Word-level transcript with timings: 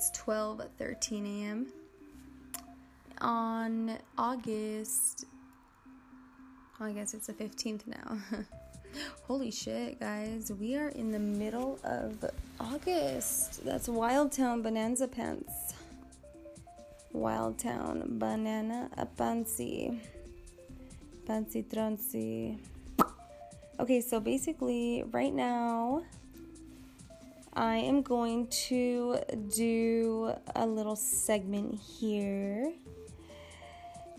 It's 0.00 0.10
12:13 0.12 1.44
a.m. 1.44 1.66
on 3.20 3.98
August. 4.16 5.26
Oh, 6.80 6.86
I 6.86 6.92
guess 6.92 7.12
it's 7.12 7.26
the 7.26 7.34
15th 7.34 7.86
now. 7.86 8.16
Holy 9.24 9.50
shit, 9.50 10.00
guys! 10.00 10.50
We 10.58 10.74
are 10.76 10.88
in 10.88 11.12
the 11.12 11.18
middle 11.18 11.78
of 11.84 12.24
August. 12.58 13.62
That's 13.62 13.90
Wild 13.90 14.32
Town 14.32 14.62
Bonanza 14.62 15.06
Pants. 15.06 15.74
Wild 17.12 17.58
Town 17.58 18.04
Banana 18.18 18.88
Apansi. 18.96 20.00
Fancy 21.26 21.62
Trancy. 21.62 22.58
Okay, 23.78 24.00
so 24.00 24.18
basically, 24.18 25.04
right 25.12 25.34
now, 25.34 26.04
I 27.52 27.76
am 27.76 28.02
going 28.02 28.46
to 28.68 29.18
do 29.54 30.32
a 30.54 30.66
little 30.66 30.96
segment 30.96 31.80
here. 31.80 32.72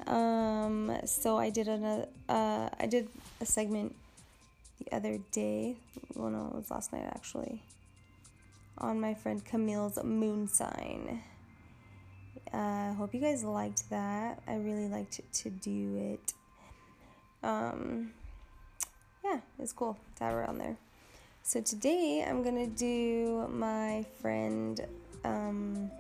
Um, 0.08 0.98
so 1.06 1.38
I 1.38 1.50
did 1.50 1.68
another, 1.68 2.08
uh, 2.28 2.70
I 2.80 2.88
did 2.88 3.08
a 3.40 3.46
segment 3.46 3.96
the 4.80 4.96
other 4.96 5.20
day. 5.32 5.78
Well, 6.16 6.30
no, 6.30 6.48
it 6.48 6.56
was 6.56 6.72
last 6.72 6.92
night 6.92 7.06
actually. 7.06 7.62
On 8.78 9.00
my 9.00 9.14
friend 9.14 9.44
Camille's 9.46 10.04
moon 10.04 10.48
sign. 10.48 11.24
I 12.54 12.90
uh, 12.90 12.94
hope 12.96 13.14
you 13.14 13.22
guys 13.22 13.44
liked 13.44 13.90
that. 13.92 14.42
I 14.48 14.56
really 14.56 14.88
liked 14.88 15.22
to 15.34 15.50
do 15.50 15.98
it 16.14 16.34
um, 17.44 18.12
yeah, 19.24 19.40
it's 19.60 19.74
cool 19.74 19.98
to 20.18 20.24
have 20.24 20.34
her 20.34 20.48
on 20.48 20.58
there. 20.58 20.78
So 21.44 21.60
today 21.60 22.24
I'm 22.26 22.44
gonna 22.44 22.68
do 22.68 23.48
my 23.50 24.06
friend 24.22 24.80
um, 25.26 25.92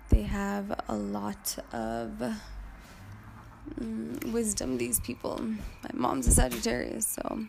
They 0.10 0.24
have 0.24 0.80
a 0.88 0.96
lot 0.96 1.58
of 1.72 2.22
wisdom, 4.32 4.78
these 4.78 5.00
people. 5.00 5.42
My 5.84 5.90
mom's 5.94 6.28
a 6.28 6.32
Sagittarius, 6.32 7.08
so 7.08 7.46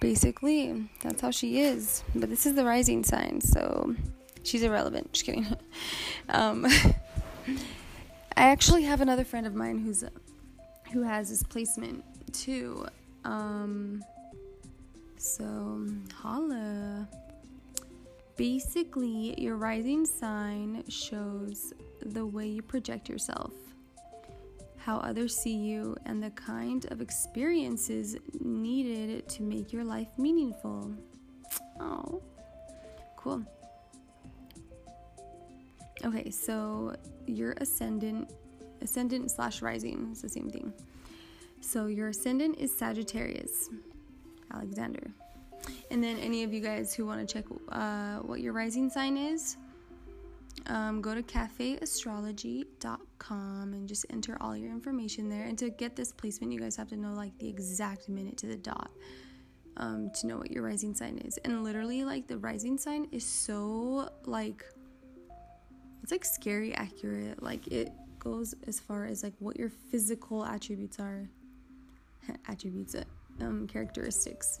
basically, 0.00 0.88
that's 1.02 1.20
how 1.20 1.30
she 1.30 1.60
is. 1.60 2.02
But 2.14 2.30
this 2.30 2.46
is 2.46 2.54
the 2.54 2.64
rising 2.64 3.04
sign, 3.04 3.40
so 3.40 3.94
she's 4.42 4.62
irrelevant. 4.62 5.12
Just 5.12 5.26
kidding. 5.26 5.46
um, 6.28 6.66
I 8.36 8.44
actually 8.44 8.84
have 8.84 9.00
another 9.00 9.24
friend 9.24 9.46
of 9.46 9.54
mine 9.54 9.78
who's 9.78 10.04
who 10.92 11.02
has 11.02 11.30
this 11.30 11.42
placement 11.42 12.04
too. 12.32 12.86
Um, 13.24 14.02
so, 15.16 15.86
holla. 16.14 17.06
Basically, 18.36 19.38
your 19.38 19.56
rising 19.56 20.06
sign 20.06 20.82
shows 20.88 21.74
the 22.00 22.24
way 22.24 22.46
you 22.46 22.62
project 22.62 23.06
yourself, 23.06 23.52
how 24.84 24.96
others 24.98 25.36
see 25.36 25.54
you, 25.54 25.96
and 26.06 26.22
the 26.22 26.30
kind 26.30 26.86
of 26.90 27.00
experiences 27.00 28.16
needed 28.40 29.28
to 29.28 29.42
make 29.42 29.72
your 29.72 29.84
life 29.84 30.08
meaningful. 30.18 30.92
Oh, 31.78 32.22
cool. 33.16 33.44
Okay, 36.04 36.30
so 36.30 36.96
your 37.26 37.52
ascendant, 37.58 38.32
ascendant 38.80 39.30
slash 39.30 39.60
rising 39.60 40.08
is 40.12 40.22
the 40.22 40.28
same 40.28 40.48
thing. 40.48 40.72
So 41.60 41.86
your 41.86 42.08
ascendant 42.08 42.58
is 42.58 42.76
Sagittarius. 42.76 43.68
Alexander. 44.52 45.10
And 45.90 46.02
then, 46.02 46.18
any 46.18 46.42
of 46.42 46.52
you 46.52 46.60
guys 46.60 46.94
who 46.94 47.04
want 47.04 47.26
to 47.26 47.32
check 47.32 47.44
uh, 47.70 48.18
what 48.18 48.40
your 48.40 48.52
rising 48.52 48.88
sign 48.88 49.16
is, 49.16 49.56
um, 50.66 51.00
go 51.00 51.14
to 51.14 51.22
cafeastrology.com 51.22 53.72
and 53.72 53.88
just 53.88 54.06
enter 54.10 54.36
all 54.40 54.56
your 54.56 54.70
information 54.70 55.28
there. 55.28 55.44
And 55.44 55.58
to 55.58 55.70
get 55.70 55.96
this 55.96 56.12
placement, 56.12 56.52
you 56.52 56.60
guys 56.60 56.76
have 56.76 56.88
to 56.88 56.96
know 56.96 57.12
like 57.12 57.36
the 57.38 57.48
exact 57.48 58.08
minute 58.08 58.36
to 58.38 58.46
the 58.46 58.56
dot 58.56 58.90
um, 59.76 60.10
to 60.20 60.26
know 60.26 60.36
what 60.36 60.50
your 60.50 60.62
rising 60.62 60.94
sign 60.94 61.18
is. 61.18 61.38
And 61.38 61.64
literally, 61.64 62.04
like 62.04 62.26
the 62.26 62.38
rising 62.38 62.78
sign 62.78 63.08
is 63.12 63.24
so 63.24 64.10
like 64.24 64.64
it's 66.02 66.12
like 66.12 66.24
scary 66.24 66.74
accurate. 66.74 67.42
Like 67.42 67.66
it 67.68 67.92
goes 68.18 68.54
as 68.66 68.78
far 68.78 69.06
as 69.06 69.22
like 69.22 69.34
what 69.38 69.58
your 69.58 69.70
physical 69.90 70.44
attributes 70.44 70.98
are, 70.98 71.28
attributes, 72.48 72.96
um, 73.40 73.66
characteristics. 73.66 74.60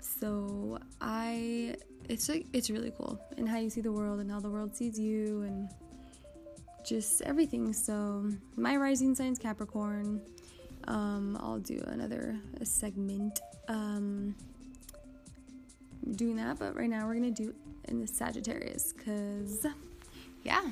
So 0.00 0.78
I 1.00 1.76
it's 2.10 2.28
like 2.28 2.44
it's 2.52 2.68
really 2.70 2.92
cool 2.98 3.20
and 3.36 3.48
how 3.48 3.56
you 3.56 3.70
see 3.70 3.80
the 3.80 3.92
world 3.92 4.18
and 4.18 4.28
how 4.28 4.40
the 4.40 4.50
world 4.50 4.74
sees 4.74 4.98
you 4.98 5.42
and 5.42 5.68
just 6.84 7.22
everything. 7.22 7.72
So 7.72 8.28
my 8.56 8.76
rising 8.76 9.14
sign's 9.14 9.38
Capricorn. 9.38 10.20
Um, 10.88 11.38
I'll 11.40 11.60
do 11.60 11.80
another 11.86 12.36
segment 12.64 13.40
um, 13.68 14.34
doing 16.16 16.36
that, 16.36 16.58
but 16.58 16.74
right 16.76 16.90
now 16.90 17.06
we're 17.06 17.14
gonna 17.14 17.30
do 17.30 17.54
in 17.84 18.00
the 18.00 18.08
Sagittarius 18.08 18.92
because 18.92 19.66
yeah. 20.42 20.62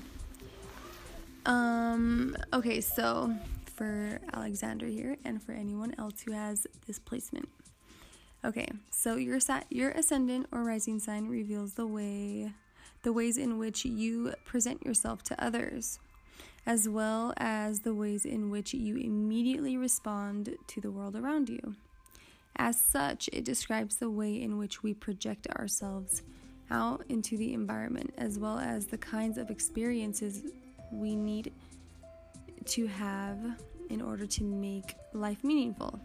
Um, 1.46 2.36
okay, 2.52 2.80
so 2.80 3.32
for 3.76 4.20
Alexander 4.32 4.86
here 4.86 5.16
and 5.24 5.40
for 5.40 5.52
anyone 5.52 5.94
else 5.98 6.20
who 6.22 6.32
has 6.32 6.66
this 6.88 6.98
placement. 6.98 7.48
Okay, 8.44 8.68
so 8.90 9.16
your 9.16 9.38
your 9.68 9.90
ascendant 9.90 10.46
or 10.52 10.62
rising 10.62 11.00
sign 11.00 11.26
reveals 11.28 11.74
the 11.74 11.86
way 11.86 12.52
the 13.02 13.12
ways 13.12 13.36
in 13.36 13.58
which 13.58 13.84
you 13.84 14.34
present 14.44 14.84
yourself 14.84 15.22
to 15.24 15.44
others. 15.44 15.98
as 16.66 16.86
well 16.86 17.32
as 17.38 17.80
the 17.80 17.94
ways 17.94 18.26
in 18.26 18.50
which 18.50 18.74
you 18.74 18.96
immediately 18.96 19.76
respond 19.76 20.54
to 20.66 20.80
the 20.82 20.90
world 20.90 21.16
around 21.16 21.48
you. 21.48 21.74
As 22.56 22.78
such, 22.78 23.28
it 23.32 23.44
describes 23.44 23.96
the 23.96 24.10
way 24.10 24.42
in 24.42 24.58
which 24.58 24.82
we 24.82 24.92
project 24.92 25.46
ourselves 25.56 26.22
out 26.70 27.04
into 27.08 27.38
the 27.38 27.54
environment, 27.54 28.12
as 28.18 28.38
well 28.38 28.58
as 28.58 28.86
the 28.86 28.98
kinds 28.98 29.38
of 29.38 29.48
experiences 29.50 30.42
we 30.92 31.14
need 31.14 31.52
to 32.66 32.86
have 32.86 33.38
in 33.88 34.02
order 34.02 34.26
to 34.26 34.44
make 34.44 34.94
life 35.14 35.42
meaningful. 35.42 35.98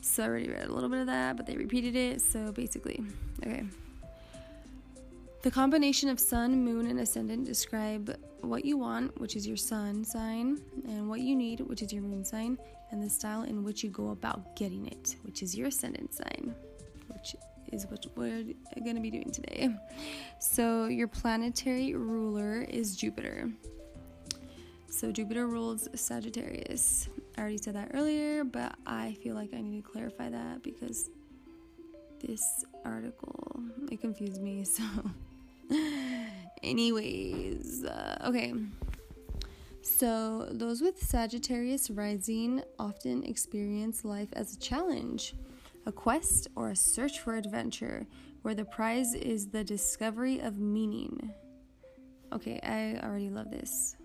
So 0.00 0.22
I 0.22 0.26
already 0.26 0.48
read 0.48 0.68
a 0.68 0.72
little 0.72 0.88
bit 0.88 1.00
of 1.00 1.06
that, 1.06 1.36
but 1.36 1.46
they 1.46 1.56
repeated 1.56 1.96
it. 1.96 2.20
So 2.20 2.52
basically, 2.52 3.02
okay. 3.44 3.64
The 5.42 5.50
combination 5.50 6.08
of 6.08 6.18
sun, 6.18 6.64
moon, 6.64 6.86
and 6.86 6.98
ascendant 6.98 7.44
describe 7.44 8.16
what 8.40 8.64
you 8.64 8.78
want, 8.78 9.20
which 9.20 9.36
is 9.36 9.46
your 9.46 9.56
sun 9.56 10.04
sign, 10.04 10.60
and 10.88 11.08
what 11.08 11.20
you 11.20 11.36
need, 11.36 11.60
which 11.60 11.82
is 11.82 11.92
your 11.92 12.02
moon 12.02 12.24
sign, 12.24 12.58
and 12.90 13.02
the 13.02 13.08
style 13.08 13.42
in 13.42 13.62
which 13.62 13.84
you 13.84 13.90
go 13.90 14.10
about 14.10 14.56
getting 14.56 14.86
it, 14.86 15.16
which 15.22 15.42
is 15.42 15.56
your 15.56 15.68
ascendant 15.68 16.14
sign, 16.14 16.54
which 17.08 17.36
is 17.72 17.86
what 17.86 18.04
we're 18.16 18.42
going 18.82 18.96
to 18.96 19.02
be 19.02 19.10
doing 19.10 19.30
today. 19.30 19.70
So, 20.38 20.86
your 20.86 21.08
planetary 21.08 21.94
ruler 21.94 22.62
is 22.68 22.96
Jupiter. 22.96 23.50
So, 24.88 25.12
Jupiter 25.12 25.46
rules 25.46 25.88
Sagittarius. 25.94 27.08
I 27.36 27.40
already 27.40 27.58
said 27.58 27.74
that 27.74 27.90
earlier, 27.92 28.44
but 28.44 28.76
I 28.86 29.16
feel 29.22 29.34
like 29.34 29.52
I 29.52 29.60
need 29.60 29.84
to 29.84 29.90
clarify 29.90 30.30
that 30.30 30.62
because 30.62 31.10
this 32.20 32.64
article 32.84 33.60
it 33.90 34.00
confused 34.00 34.42
me. 34.42 34.64
So, 35.68 35.80
anyways, 36.62 37.84
uh, 37.84 38.18
okay. 38.26 38.54
So, 39.82 40.48
those 40.52 40.80
with 40.80 41.02
Sagittarius 41.02 41.90
rising 41.90 42.62
often 42.78 43.24
experience 43.24 44.04
life 44.04 44.28
as 44.34 44.54
a 44.54 44.58
challenge, 44.58 45.34
a 45.86 45.92
quest, 45.92 46.48
or 46.54 46.70
a 46.70 46.76
search 46.76 47.18
for 47.20 47.36
adventure, 47.36 48.06
where 48.42 48.54
the 48.54 48.64
prize 48.64 49.14
is 49.14 49.48
the 49.48 49.64
discovery 49.64 50.38
of 50.38 50.58
meaning. 50.58 51.32
Okay, 52.32 52.60
I 52.62 53.04
already 53.04 53.30
love 53.30 53.50
this. 53.50 53.96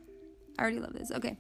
I 0.57 0.62
already 0.62 0.80
love 0.80 0.94
this. 0.94 1.12
Okay. 1.12 1.38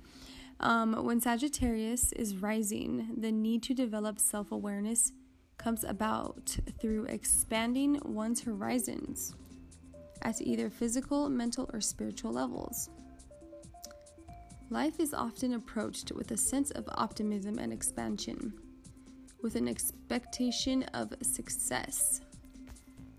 Um, 0.59 1.05
when 1.05 1.19
Sagittarius 1.19 2.11
is 2.13 2.35
rising, 2.35 3.15
the 3.17 3.31
need 3.31 3.63
to 3.63 3.73
develop 3.73 4.19
self 4.19 4.51
awareness 4.51 5.11
comes 5.57 5.83
about 5.83 6.57
through 6.79 7.05
expanding 7.05 7.99
one's 8.03 8.41
horizons 8.41 9.35
at 10.23 10.41
either 10.41 10.69
physical, 10.69 11.29
mental, 11.29 11.69
or 11.73 11.81
spiritual 11.81 12.31
levels. 12.31 12.89
Life 14.69 14.99
is 14.99 15.13
often 15.13 15.53
approached 15.53 16.11
with 16.11 16.31
a 16.31 16.37
sense 16.37 16.71
of 16.71 16.87
optimism 16.93 17.59
and 17.59 17.73
expansion, 17.73 18.53
with 19.41 19.55
an 19.55 19.67
expectation 19.67 20.83
of 20.93 21.13
success. 21.21 22.21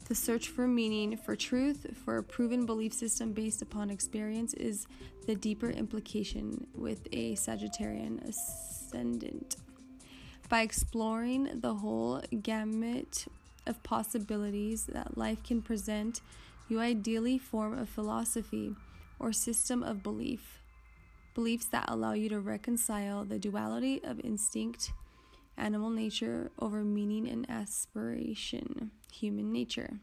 The 0.09 0.15
search 0.17 0.49
for 0.49 0.67
meaning, 0.67 1.17
for 1.17 1.37
truth, 1.37 1.87
for 2.05 2.19
a 2.19 2.23
proven 2.23 2.67
belief 2.67 2.93
system 2.93 3.33
based 3.33 3.63
upon 3.63 3.89
experience 3.89 4.53
is 4.55 4.87
the 5.27 5.35
deeper 5.35 5.71
implication 5.71 6.67
with 6.75 7.07
a 7.13 7.35
Sagittarian 7.35 8.23
ascendant. 8.29 9.57
By 10.49 10.63
exploring 10.63 11.61
the 11.61 11.75
whole 11.75 12.21
gamut 12.43 13.27
of 13.67 13.83
possibilities 13.83 14.85
that 14.87 15.17
life 15.17 15.43
can 15.43 15.63
present, 15.63 16.21
you 16.69 16.81
ideally 16.81 17.39
form 17.39 17.79
a 17.79 17.87
philosophy 17.87 18.75
or 19.19 19.33
system 19.33 19.83
of 19.83 20.03
belief. 20.03 20.61
Beliefs 21.35 21.67
that 21.67 21.89
allow 21.89 22.13
you 22.13 22.29
to 22.29 22.41
reconcile 22.41 23.25
the 23.25 23.39
duality 23.39 24.03
of 24.05 24.21
instinct, 24.21 24.93
animal 25.57 25.89
nature, 25.89 26.51
over 26.59 26.83
meaning 26.83 27.27
and 27.29 27.49
aspiration, 27.49 28.91
human 29.13 29.53
nature. 29.53 30.01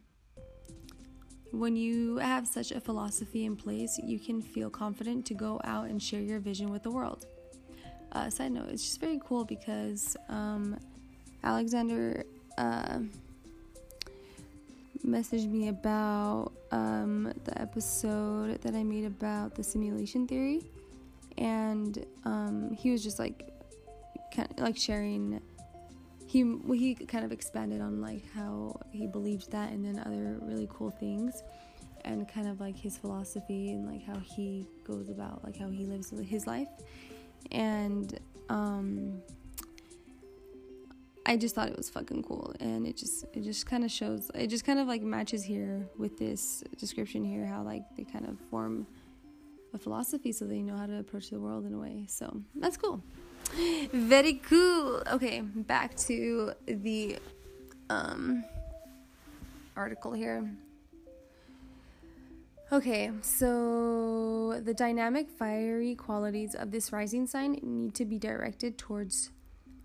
When 1.51 1.75
you 1.75 2.17
have 2.17 2.47
such 2.47 2.71
a 2.71 2.79
philosophy 2.79 3.45
in 3.45 3.55
place, 3.55 3.99
you 4.03 4.19
can 4.19 4.41
feel 4.41 4.69
confident 4.69 5.25
to 5.27 5.33
go 5.33 5.59
out 5.63 5.89
and 5.89 6.01
share 6.01 6.21
your 6.21 6.39
vision 6.39 6.69
with 6.69 6.83
the 6.83 6.91
world. 6.91 7.25
Uh, 8.11 8.29
side 8.29 8.51
note, 8.51 8.69
it's 8.69 8.83
just 8.83 8.99
very 8.99 9.19
cool 9.25 9.45
because 9.45 10.15
um, 10.29 10.79
Alexander 11.43 12.23
uh, 12.57 12.99
messaged 15.05 15.49
me 15.49 15.69
about 15.69 16.51
um, 16.71 17.33
the 17.45 17.59
episode 17.59 18.61
that 18.61 18.75
I 18.75 18.83
made 18.83 19.05
about 19.05 19.55
the 19.55 19.63
simulation 19.63 20.27
theory, 20.27 20.63
and 21.37 22.05
um, 22.25 22.71
he 22.71 22.91
was 22.91 23.03
just 23.03 23.17
like, 23.17 23.49
kind 24.35 24.51
of 24.51 24.59
like 24.59 24.77
sharing. 24.77 25.41
He 26.29 26.45
he 26.73 26.93
kind 26.95 27.25
of 27.25 27.31
expanded 27.31 27.81
on 27.81 28.01
like 28.01 28.23
how 28.33 28.79
he 28.91 29.07
believed 29.07 29.51
that, 29.51 29.71
and 29.71 29.83
then 29.83 29.99
other 30.05 30.37
really 30.41 30.67
cool 30.71 30.91
things, 30.91 31.43
and 32.05 32.27
kind 32.27 32.47
of 32.47 32.59
like 32.59 32.77
his 32.77 32.97
philosophy 32.97 33.71
and 33.71 33.87
like 33.91 34.05
how 34.05 34.19
he 34.19 34.67
goes 34.83 35.09
about 35.09 35.43
like 35.43 35.57
how 35.57 35.69
he 35.69 35.85
lives 35.85 36.11
his 36.11 36.45
life, 36.45 36.69
and 37.51 38.19
um, 38.49 39.21
I 41.25 41.35
just 41.35 41.55
thought 41.55 41.67
it 41.67 41.77
was 41.77 41.89
fucking 41.89 42.23
cool 42.23 42.55
and 42.59 42.87
it 42.87 42.95
just 42.97 43.25
it 43.33 43.41
just 43.41 43.65
kind 43.65 43.83
of 43.83 43.91
shows 43.91 44.31
it 44.33 44.47
just 44.47 44.65
kind 44.65 44.79
of 44.79 44.87
like 44.87 45.03
matches 45.03 45.43
here 45.43 45.87
with 45.97 46.17
this 46.17 46.63
description 46.77 47.23
here 47.23 47.45
how 47.45 47.61
like 47.61 47.83
they 47.95 48.03
kind 48.03 48.25
of 48.25 48.39
form 48.49 48.87
a 49.73 49.77
philosophy 49.77 50.31
so 50.31 50.45
they 50.45 50.61
know 50.61 50.75
how 50.75 50.85
to 50.85 50.99
approach 50.99 51.29
the 51.29 51.39
world 51.39 51.65
in 51.65 51.73
a 51.73 51.77
way. 51.77 52.05
So, 52.07 52.41
that's 52.55 52.77
cool. 52.77 53.03
Very 53.91 54.33
cool. 54.35 55.03
Okay, 55.11 55.41
back 55.41 55.95
to 56.07 56.53
the 56.67 57.17
um 57.89 58.43
article 59.75 60.13
here. 60.13 60.49
Okay, 62.71 63.09
so 63.21 64.61
the 64.63 64.75
dynamic 64.75 65.27
fiery 65.27 65.95
qualities 65.95 66.53
of 66.53 66.69
this 66.69 66.93
rising 66.93 67.25
sign 67.25 67.59
need 67.63 67.95
to 67.95 68.05
be 68.05 68.19
directed 68.19 68.77
towards 68.77 69.31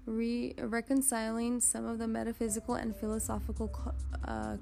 re- 0.05 0.55
reconciling 0.59 1.61
some 1.61 1.87
of 1.87 1.99
the 1.99 2.07
metaphysical 2.07 2.75
and 2.75 2.95
philosophical 2.95 3.73
uh, 4.29 4.59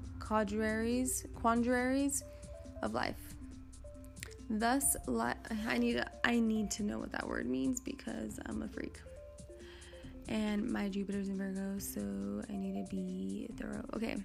of 2.81 2.93
life. 2.93 3.32
Thus, 4.49 4.95
li- 5.07 5.33
I 5.67 5.77
need 5.77 6.03
I 6.23 6.39
need 6.39 6.69
to 6.71 6.83
know 6.83 6.99
what 6.99 7.11
that 7.11 7.27
word 7.27 7.47
means 7.47 7.79
because 7.79 8.39
I'm 8.45 8.61
a 8.61 8.67
freak, 8.67 8.99
and 10.27 10.69
my 10.69 10.89
Jupiter's 10.89 11.29
in 11.29 11.37
Virgo, 11.37 11.79
so 11.79 12.01
I 12.49 12.55
need 12.55 12.85
to 12.85 12.95
be 12.95 13.49
thorough. 13.57 13.83
Okay, 13.95 14.17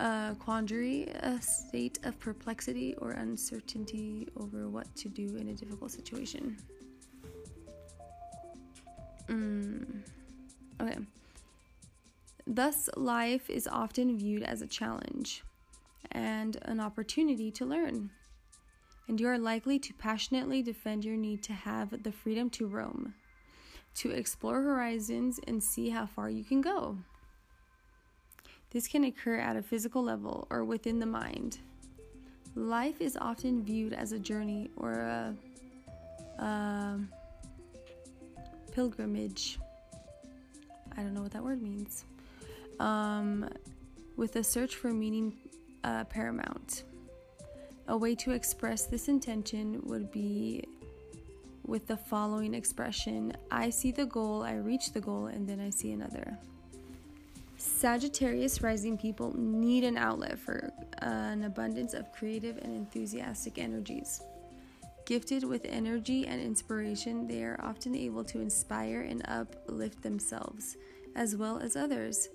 uh, 0.00 0.34
quandary, 0.34 1.04
a 1.20 1.40
state 1.40 1.98
of 2.04 2.18
perplexity 2.18 2.94
or 2.96 3.12
uncertainty 3.12 4.28
over 4.36 4.68
what 4.68 4.94
to 4.96 5.08
do 5.08 5.36
in 5.36 5.48
a 5.48 5.54
difficult 5.54 5.90
situation. 5.90 6.56
Mm. 9.28 10.02
Okay. 10.80 10.98
Thus, 12.46 12.88
life 12.96 13.50
is 13.50 13.66
often 13.66 14.16
viewed 14.16 14.42
as 14.42 14.62
a 14.62 14.66
challenge 14.66 15.42
and 16.12 16.56
an 16.62 16.78
opportunity 16.78 17.50
to 17.52 17.64
learn. 17.64 18.10
And 19.08 19.20
you 19.20 19.28
are 19.28 19.38
likely 19.38 19.78
to 19.78 19.94
passionately 19.94 20.62
defend 20.62 21.04
your 21.04 21.16
need 21.16 21.42
to 21.44 21.52
have 21.52 22.02
the 22.02 22.12
freedom 22.12 22.50
to 22.50 22.66
roam, 22.66 23.14
to 23.96 24.10
explore 24.10 24.62
horizons 24.62 25.38
and 25.46 25.62
see 25.62 25.90
how 25.90 26.06
far 26.06 26.28
you 26.28 26.44
can 26.44 26.60
go. 26.60 26.98
This 28.70 28.88
can 28.88 29.04
occur 29.04 29.36
at 29.36 29.56
a 29.56 29.62
physical 29.62 30.02
level 30.02 30.46
or 30.50 30.64
within 30.64 30.98
the 30.98 31.06
mind. 31.06 31.58
Life 32.54 33.00
is 33.00 33.16
often 33.20 33.62
viewed 33.62 33.92
as 33.92 34.12
a 34.12 34.18
journey 34.18 34.70
or 34.76 34.92
a, 34.92 35.34
a 36.38 36.98
pilgrimage 38.72 39.58
I 40.96 41.02
don't 41.02 41.12
know 41.12 41.22
what 41.22 41.32
that 41.32 41.44
word 41.44 41.62
means. 41.62 42.04
Um, 42.80 43.48
with 44.16 44.36
a 44.36 44.44
search 44.44 44.76
for 44.76 44.92
meaning 44.92 45.36
uh, 45.84 46.04
paramount. 46.04 46.84
A 47.88 47.96
way 47.96 48.14
to 48.16 48.32
express 48.32 48.86
this 48.86 49.08
intention 49.08 49.80
would 49.84 50.10
be 50.10 50.64
with 51.64 51.86
the 51.86 51.96
following 51.96 52.54
expression 52.54 53.32
I 53.50 53.70
see 53.70 53.92
the 53.92 54.06
goal, 54.06 54.42
I 54.42 54.54
reach 54.54 54.92
the 54.92 55.00
goal, 55.00 55.26
and 55.26 55.48
then 55.48 55.60
I 55.60 55.70
see 55.70 55.92
another. 55.92 56.36
Sagittarius 57.58 58.60
rising 58.60 58.98
people 58.98 59.36
need 59.36 59.84
an 59.84 59.96
outlet 59.96 60.38
for 60.38 60.72
uh, 61.00 61.06
an 61.06 61.44
abundance 61.44 61.94
of 61.94 62.12
creative 62.12 62.58
and 62.58 62.74
enthusiastic 62.74 63.58
energies. 63.58 64.20
Gifted 65.06 65.44
with 65.44 65.64
energy 65.64 66.26
and 66.26 66.40
inspiration, 66.40 67.28
they 67.28 67.44
are 67.44 67.58
often 67.62 67.94
able 67.94 68.24
to 68.24 68.40
inspire 68.40 69.02
and 69.02 69.22
uplift 69.28 70.02
themselves, 70.02 70.76
as 71.14 71.36
well 71.36 71.58
as 71.58 71.76
others. 71.76 72.28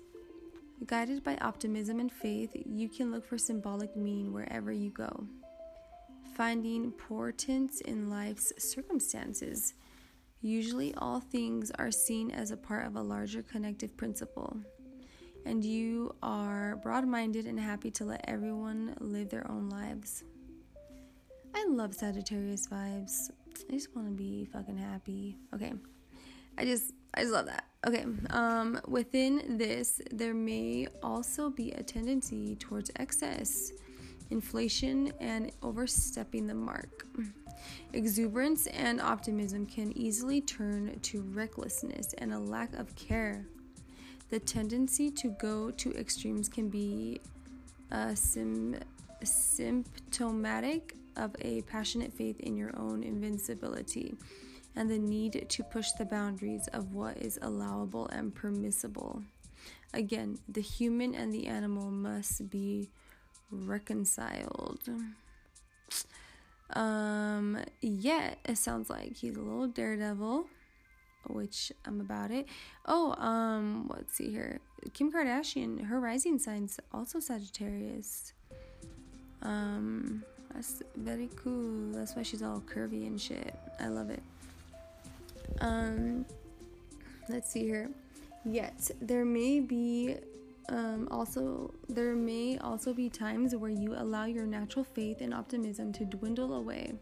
Guided 0.86 1.22
by 1.22 1.36
optimism 1.36 2.00
and 2.00 2.10
faith, 2.10 2.50
you 2.66 2.88
can 2.88 3.12
look 3.12 3.24
for 3.26 3.38
symbolic 3.38 3.94
meaning 3.94 4.32
wherever 4.32 4.72
you 4.72 4.90
go. 4.90 5.26
Finding 6.42 6.90
portents 6.90 7.80
in 7.82 8.10
life's 8.10 8.52
circumstances. 8.58 9.74
Usually, 10.40 10.92
all 10.94 11.20
things 11.20 11.70
are 11.78 11.92
seen 11.92 12.32
as 12.32 12.50
a 12.50 12.56
part 12.56 12.84
of 12.84 12.96
a 12.96 13.00
larger 13.00 13.42
connective 13.42 13.96
principle, 13.96 14.56
and 15.46 15.64
you 15.64 16.12
are 16.20 16.80
broad 16.82 17.06
minded 17.06 17.46
and 17.46 17.60
happy 17.60 17.92
to 17.92 18.04
let 18.04 18.24
everyone 18.26 18.96
live 18.98 19.28
their 19.28 19.48
own 19.48 19.68
lives. 19.68 20.24
I 21.54 21.64
love 21.68 21.94
Sagittarius 21.94 22.66
vibes. 22.66 23.30
I 23.70 23.74
just 23.74 23.94
want 23.94 24.08
to 24.08 24.12
be 24.12 24.44
fucking 24.46 24.78
happy. 24.78 25.36
Okay. 25.54 25.72
I 26.58 26.64
just 26.64 26.90
I 27.14 27.20
just 27.20 27.32
love 27.32 27.46
that. 27.46 27.66
Okay. 27.86 28.04
Um 28.30 28.80
within 28.88 29.58
this 29.58 30.00
there 30.10 30.34
may 30.34 30.88
also 31.04 31.50
be 31.50 31.70
a 31.70 31.84
tendency 31.84 32.56
towards 32.56 32.90
excess, 32.96 33.70
inflation 34.32 35.12
and 35.20 35.52
overstepping 35.62 36.46
the 36.46 36.54
mark. 36.54 37.06
Exuberance 37.92 38.66
and 38.68 39.00
optimism 39.00 39.66
can 39.66 39.96
easily 39.96 40.40
turn 40.40 40.98
to 41.00 41.22
recklessness 41.32 42.14
and 42.14 42.32
a 42.32 42.38
lack 42.38 42.74
of 42.74 42.94
care. 42.96 43.46
The 44.30 44.40
tendency 44.40 45.10
to 45.10 45.28
go 45.28 45.70
to 45.70 45.92
extremes 45.92 46.48
can 46.48 46.68
be 46.68 47.20
uh, 47.92 48.14
sim- 48.14 48.80
symptomatic 49.22 50.96
of 51.16 51.36
a 51.42 51.60
passionate 51.62 52.12
faith 52.12 52.40
in 52.40 52.56
your 52.56 52.74
own 52.76 53.02
invincibility 53.02 54.14
and 54.74 54.90
the 54.90 54.98
need 54.98 55.46
to 55.50 55.62
push 55.62 55.90
the 55.92 56.06
boundaries 56.06 56.66
of 56.68 56.94
what 56.94 57.18
is 57.18 57.38
allowable 57.42 58.06
and 58.08 58.34
permissible. 58.34 59.22
Again, 59.92 60.38
the 60.48 60.62
human 60.62 61.14
and 61.14 61.32
the 61.32 61.46
animal 61.46 61.90
must 61.90 62.48
be 62.48 62.88
reconciled. 63.52 64.80
Um, 66.74 67.58
yet 67.80 68.38
it 68.44 68.56
sounds 68.56 68.88
like 68.88 69.16
he's 69.16 69.36
a 69.36 69.40
little 69.40 69.66
daredevil, 69.66 70.46
which 71.28 71.72
I'm 71.84 72.00
about 72.00 72.30
it. 72.30 72.46
Oh, 72.86 73.14
um, 73.22 73.90
let's 73.94 74.14
see 74.14 74.30
here. 74.30 74.60
Kim 74.94 75.12
Kardashian, 75.12 75.84
her 75.84 76.00
rising 76.00 76.38
sign's 76.38 76.80
also 76.92 77.20
Sagittarius. 77.20 78.32
Um, 79.42 80.24
that's 80.54 80.82
very 80.96 81.28
cool. 81.36 81.92
That's 81.92 82.16
why 82.16 82.22
she's 82.22 82.42
all 82.42 82.62
curvy 82.66 83.06
and 83.06 83.20
shit. 83.20 83.54
I 83.78 83.88
love 83.88 84.10
it. 84.10 84.22
Um, 85.60 86.24
let's 87.28 87.50
see 87.50 87.64
here. 87.64 87.90
Yet 88.44 88.90
there 89.00 89.24
may 89.24 89.60
be 89.60 90.16
um, 90.68 91.08
also 91.10 91.74
there 91.88 92.14
may 92.14 92.58
also 92.58 92.92
be 92.92 93.08
times 93.08 93.54
where 93.54 93.70
you 93.70 93.94
allow 93.96 94.24
your 94.24 94.46
natural 94.46 94.84
faith 94.84 95.20
and 95.20 95.34
optimism 95.34 95.92
to 95.94 96.04
dwindle 96.04 96.54
away. 96.54 96.94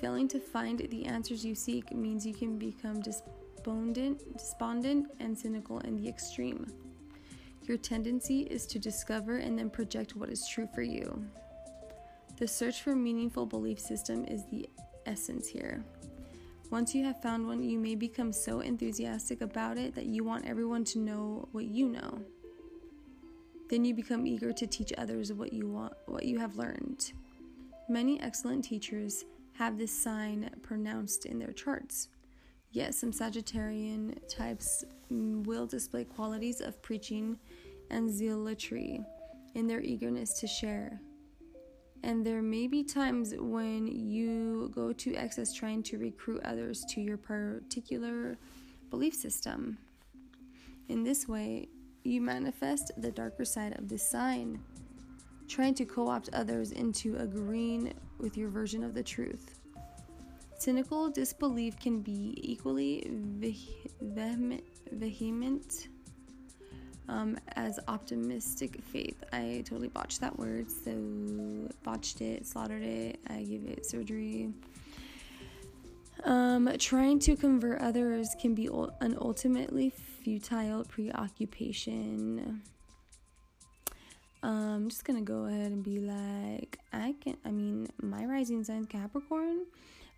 Failing 0.00 0.28
to 0.28 0.40
find 0.40 0.78
the 0.90 1.06
answers 1.06 1.44
you 1.44 1.54
seek 1.54 1.92
means 1.94 2.26
you 2.26 2.34
can 2.34 2.58
become 2.58 3.00
despondent, 3.00 4.20
despondent 4.36 5.08
and 5.20 5.36
cynical 5.36 5.78
in 5.80 5.96
the 5.96 6.08
extreme. 6.08 6.66
Your 7.62 7.78
tendency 7.78 8.42
is 8.42 8.66
to 8.66 8.78
discover 8.78 9.38
and 9.38 9.58
then 9.58 9.70
project 9.70 10.14
what 10.14 10.28
is 10.28 10.46
true 10.46 10.68
for 10.74 10.82
you. 10.82 11.24
The 12.38 12.46
search 12.46 12.82
for 12.82 12.94
meaningful 12.94 13.46
belief 13.46 13.80
system 13.80 14.24
is 14.26 14.44
the 14.50 14.68
essence 15.06 15.48
here. 15.48 15.84
Once 16.70 16.94
you 16.94 17.04
have 17.04 17.22
found 17.22 17.46
one, 17.46 17.62
you 17.62 17.78
may 17.78 17.94
become 17.94 18.32
so 18.32 18.60
enthusiastic 18.60 19.40
about 19.40 19.78
it 19.78 19.94
that 19.94 20.06
you 20.06 20.24
want 20.24 20.46
everyone 20.46 20.84
to 20.84 20.98
know 20.98 21.48
what 21.52 21.64
you 21.64 21.88
know. 21.88 22.20
Then 23.68 23.84
you 23.84 23.94
become 23.94 24.26
eager 24.26 24.52
to 24.52 24.66
teach 24.66 24.92
others 24.96 25.32
what 25.32 25.52
you 25.52 25.68
want 25.68 25.92
what 26.06 26.24
you 26.24 26.38
have 26.38 26.56
learned. 26.56 27.12
Many 27.88 28.20
excellent 28.20 28.64
teachers 28.64 29.24
have 29.54 29.78
this 29.78 29.92
sign 29.92 30.50
pronounced 30.62 31.26
in 31.26 31.38
their 31.38 31.52
charts. 31.52 32.08
Yet 32.70 32.94
some 32.94 33.12
Sagittarian 33.12 34.18
types 34.28 34.84
will 35.08 35.66
display 35.66 36.04
qualities 36.04 36.60
of 36.60 36.82
preaching 36.82 37.38
and 37.90 38.10
zealotry 38.10 39.00
in 39.54 39.66
their 39.66 39.80
eagerness 39.80 40.38
to 40.40 40.46
share. 40.46 41.00
And 42.02 42.24
there 42.24 42.42
may 42.42 42.66
be 42.66 42.84
times 42.84 43.34
when 43.38 43.86
you 43.86 44.70
go 44.74 44.92
to 44.92 45.14
excess 45.14 45.52
trying 45.52 45.82
to 45.84 45.98
recruit 45.98 46.42
others 46.44 46.84
to 46.90 47.00
your 47.00 47.16
particular 47.16 48.36
belief 48.90 49.14
system. 49.14 49.78
In 50.88 51.02
this 51.02 51.26
way, 51.26 51.68
you 52.06 52.20
manifest 52.20 52.92
the 52.96 53.10
darker 53.10 53.44
side 53.44 53.78
of 53.78 53.88
this 53.88 54.08
sign, 54.08 54.60
trying 55.48 55.74
to 55.74 55.84
co 55.84 56.08
opt 56.08 56.30
others 56.32 56.72
into 56.72 57.16
agreeing 57.16 57.92
with 58.18 58.36
your 58.36 58.48
version 58.48 58.82
of 58.84 58.94
the 58.94 59.02
truth. 59.02 59.58
Cynical 60.58 61.10
disbelief 61.10 61.78
can 61.78 62.00
be 62.00 62.34
equally 62.42 63.06
vehement, 64.00 64.64
vehement 64.92 65.88
um, 67.08 67.38
as 67.56 67.78
optimistic 67.88 68.80
faith. 68.82 69.22
I 69.32 69.62
totally 69.66 69.88
botched 69.88 70.20
that 70.22 70.38
word, 70.38 70.66
so 70.70 71.70
botched 71.82 72.20
it, 72.20 72.46
slaughtered 72.46 72.82
it, 72.82 73.20
I 73.28 73.42
gave 73.42 73.66
it 73.66 73.84
surgery. 73.86 74.50
Um, 76.24 76.72
trying 76.78 77.18
to 77.20 77.36
convert 77.36 77.80
others 77.80 78.34
can 78.40 78.54
be 78.54 78.68
an 79.00 79.16
ultimately 79.20 79.90
futile 80.26 80.82
preoccupation. 80.82 82.60
Um, 84.42 84.74
I'm 84.74 84.88
just 84.88 85.04
gonna 85.04 85.20
go 85.20 85.44
ahead 85.44 85.70
and 85.70 85.84
be 85.84 86.00
like, 86.00 86.80
I 86.92 87.14
can. 87.20 87.36
I 87.44 87.52
mean, 87.52 87.86
my 88.02 88.24
rising 88.24 88.64
sign's 88.64 88.88
Capricorn, 88.88 89.66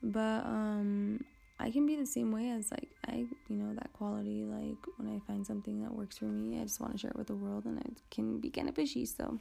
but 0.03 0.47
um, 0.47 1.23
I 1.61 1.71
can 1.71 1.85
be 1.85 1.95
the 1.95 2.07
same 2.07 2.33
way 2.33 2.49
as 2.49 2.71
like 2.71 2.89
I, 3.07 3.27
you 3.51 3.57
know, 3.57 3.75
that 3.75 3.93
quality. 3.93 4.45
Like 4.45 4.79
when 4.97 5.15
I 5.15 5.19
find 5.31 5.47
something 5.47 5.83
that 5.83 5.93
works 5.93 6.17
for 6.17 6.25
me, 6.25 6.59
I 6.59 6.63
just 6.63 6.81
want 6.81 6.93
to 6.93 6.99
share 6.99 7.11
it 7.11 7.17
with 7.19 7.27
the 7.27 7.37
world, 7.37 7.67
and 7.67 7.79
it 7.79 8.01
can 8.11 8.39
be 8.39 8.49
kind 8.49 8.71
of 8.71 8.77
fishy. 8.77 9.05
So 9.05 9.39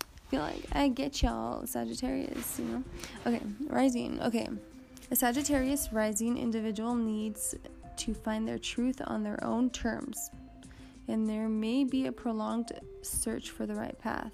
I 0.00 0.30
feel 0.30 0.42
like 0.42 0.62
I 0.70 0.86
get 0.90 1.20
y'all, 1.22 1.66
Sagittarius. 1.66 2.60
You 2.60 2.66
know, 2.66 2.84
okay, 3.26 3.42
rising. 3.66 4.22
Okay, 4.22 4.48
a 5.10 5.16
Sagittarius 5.16 5.92
rising 5.92 6.38
individual 6.38 6.94
needs 6.94 7.56
to 7.98 8.14
find 8.14 8.46
their 8.46 8.58
truth 8.58 9.00
on 9.06 9.22
their 9.22 9.42
own 9.44 9.70
terms, 9.70 10.30
and 11.08 11.28
there 11.28 11.48
may 11.48 11.84
be 11.84 12.06
a 12.06 12.12
prolonged 12.12 12.72
search 13.02 13.50
for 13.50 13.66
the 13.66 13.74
right 13.74 13.98
path. 13.98 14.32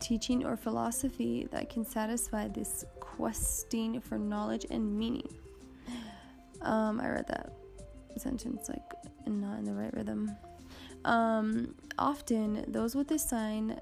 Teaching 0.00 0.44
or 0.44 0.56
philosophy 0.56 1.46
that 1.52 1.70
can 1.70 1.84
satisfy 1.84 2.48
this 2.48 2.84
questing 3.00 4.00
for 4.00 4.18
knowledge 4.18 4.66
and 4.70 4.98
meaning. 4.98 5.28
Um, 6.60 7.00
I 7.00 7.08
read 7.08 7.28
that 7.28 7.52
sentence 8.16 8.68
like 8.68 8.82
not 9.26 9.58
in 9.58 9.64
the 9.64 9.72
right 9.72 9.92
rhythm. 9.94 10.30
Um, 11.04 11.74
often, 11.98 12.64
those 12.68 12.94
with 12.94 13.08
this 13.08 13.28
sign 13.28 13.80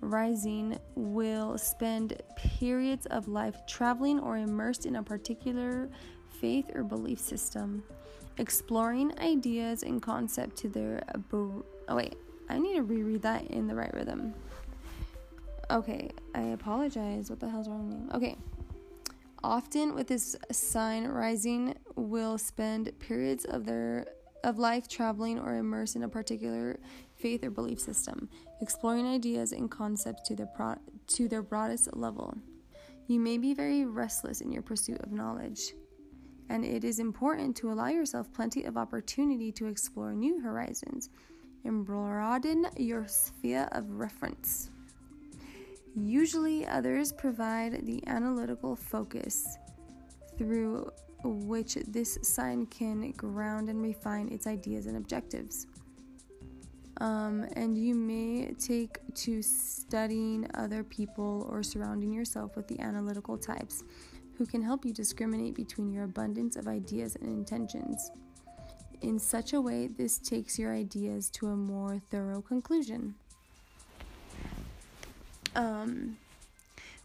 rising 0.00 0.78
will 0.94 1.58
spend 1.58 2.20
periods 2.36 3.06
of 3.06 3.28
life 3.28 3.56
traveling 3.66 4.18
or 4.18 4.38
immersed 4.38 4.86
in 4.86 4.96
a 4.96 5.02
particular 5.02 5.88
faith 6.40 6.70
or 6.74 6.82
belief 6.82 7.18
system, 7.18 7.82
exploring 8.40 9.16
ideas 9.20 9.82
and 9.82 10.00
concept 10.02 10.56
to 10.56 10.68
their. 10.68 11.02
oh, 11.32 11.62
wait, 11.90 12.16
I 12.48 12.58
need 12.58 12.74
to 12.74 12.82
reread 12.82 13.22
that 13.22 13.46
in 13.48 13.68
the 13.68 13.74
right 13.74 13.92
rhythm. 13.94 14.34
Okay, 15.70 16.10
I 16.34 16.40
apologize. 16.58 17.30
What 17.30 17.38
the 17.38 17.48
hell's 17.48 17.68
wrong 17.68 17.88
with 17.88 17.98
me? 17.98 18.06
Okay. 18.14 18.36
Often 19.44 19.94
with 19.94 20.08
this 20.08 20.36
sign 20.50 21.06
rising 21.06 21.76
will 21.94 22.36
spend 22.38 22.98
periods 22.98 23.44
of 23.44 23.64
their 23.64 24.06
of 24.42 24.58
life 24.58 24.88
traveling 24.88 25.38
or 25.38 25.56
immersed 25.56 25.96
in 25.96 26.02
a 26.02 26.08
particular 26.08 26.80
faith 27.14 27.44
or 27.44 27.50
belief 27.50 27.78
system, 27.78 28.28
exploring 28.62 29.06
ideas 29.06 29.52
and 29.52 29.70
concepts 29.70 30.26
to 30.28 30.34
their 30.34 30.46
pro- 30.46 30.78
to 31.08 31.28
their 31.28 31.42
broadest 31.42 31.94
level. 31.94 32.36
You 33.06 33.20
may 33.20 33.36
be 33.38 33.54
very 33.54 33.84
restless 33.84 34.40
in 34.40 34.50
your 34.50 34.62
pursuit 34.62 35.00
of 35.00 35.12
knowledge, 35.12 35.74
and 36.50 36.64
it 36.64 36.82
is 36.82 36.98
important 36.98 37.56
to 37.56 37.70
allow 37.70 37.86
yourself 37.86 38.30
plenty 38.32 38.64
of 38.64 38.76
opportunity 38.76 39.52
to 39.52 39.66
explore 39.66 40.12
new 40.12 40.40
horizons 40.40 41.08
and 41.64 41.86
broaden 41.86 42.66
your 42.76 43.06
sphere 43.06 43.68
of 43.72 43.88
reference. 43.92 44.70
Usually, 45.94 46.66
others 46.66 47.12
provide 47.12 47.86
the 47.86 48.04
analytical 48.08 48.74
focus 48.74 49.58
through 50.36 50.90
which 51.22 51.74
this 51.86 52.18
sign 52.22 52.66
can 52.66 53.12
ground 53.12 53.68
and 53.68 53.80
refine 53.80 54.28
its 54.28 54.46
ideas 54.46 54.86
and 54.86 54.96
objectives. 54.96 55.68
Um, 57.00 57.46
and 57.54 57.78
you 57.78 57.94
may 57.94 58.54
take 58.58 58.98
to 59.14 59.40
studying 59.40 60.46
other 60.54 60.82
people 60.82 61.46
or 61.48 61.62
surrounding 61.62 62.12
yourself 62.12 62.56
with 62.56 62.66
the 62.66 62.80
analytical 62.80 63.38
types 63.38 63.84
who 64.40 64.46
can 64.46 64.62
help 64.62 64.86
you 64.86 64.92
discriminate 64.94 65.54
between 65.54 65.92
your 65.92 66.04
abundance 66.04 66.56
of 66.56 66.66
ideas 66.66 67.14
and 67.14 67.28
intentions. 67.28 68.10
In 69.02 69.18
such 69.18 69.52
a 69.52 69.60
way, 69.60 69.86
this 69.86 70.16
takes 70.16 70.58
your 70.58 70.74
ideas 70.74 71.28
to 71.32 71.48
a 71.48 71.54
more 71.54 72.00
thorough 72.10 72.40
conclusion. 72.40 73.16
Um, 75.54 76.16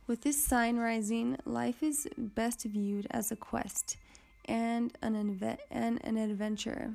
With 0.07 0.21
this 0.21 0.41
sign 0.41 0.77
rising, 0.77 1.35
life 1.45 1.83
is 1.83 2.07
best 2.17 2.63
viewed 2.63 3.05
as 3.11 3.33
a 3.33 3.35
quest 3.35 3.97
and 4.45 4.97
an, 5.01 5.15
inve- 5.15 5.57
and 5.69 5.99
an 6.05 6.15
adventure. 6.15 6.93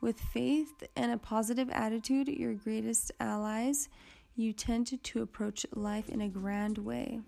With 0.00 0.20
faith 0.20 0.84
and 0.94 1.10
a 1.10 1.18
positive 1.18 1.70
attitude, 1.70 2.28
your 2.28 2.54
greatest 2.54 3.10
allies, 3.18 3.88
you 4.36 4.52
tend 4.52 5.02
to 5.02 5.22
approach 5.22 5.66
life 5.74 6.08
in 6.08 6.20
a 6.20 6.28
grand 6.28 6.78
way. 6.78 7.18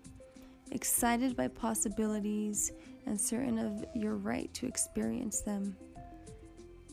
Excited 0.71 1.35
by 1.35 1.47
possibilities 1.47 2.71
and 3.05 3.19
certain 3.19 3.57
of 3.57 3.85
your 3.95 4.15
right 4.15 4.53
to 4.53 4.67
experience 4.67 5.41
them. 5.41 5.75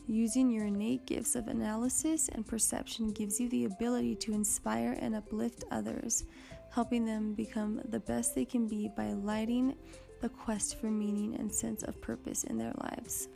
Using 0.07 0.49
your 0.49 0.65
innate 0.65 1.05
gifts 1.05 1.35
of 1.35 1.47
analysis 1.47 2.29
and 2.29 2.47
perception 2.47 3.11
gives 3.11 3.39
you 3.39 3.49
the 3.49 3.65
ability 3.65 4.15
to 4.15 4.33
inspire 4.33 4.97
and 5.01 5.15
uplift 5.15 5.65
others, 5.69 6.23
helping 6.71 7.05
them 7.05 7.33
become 7.33 7.81
the 7.89 7.99
best 7.99 8.33
they 8.33 8.45
can 8.45 8.67
be 8.67 8.89
by 8.95 9.11
lighting 9.11 9.75
the 10.21 10.29
quest 10.29 10.79
for 10.79 10.87
meaning 10.87 11.35
and 11.35 11.53
sense 11.53 11.83
of 11.83 12.01
purpose 12.01 12.45
in 12.45 12.57
their 12.57 12.73
lives. 12.77 13.27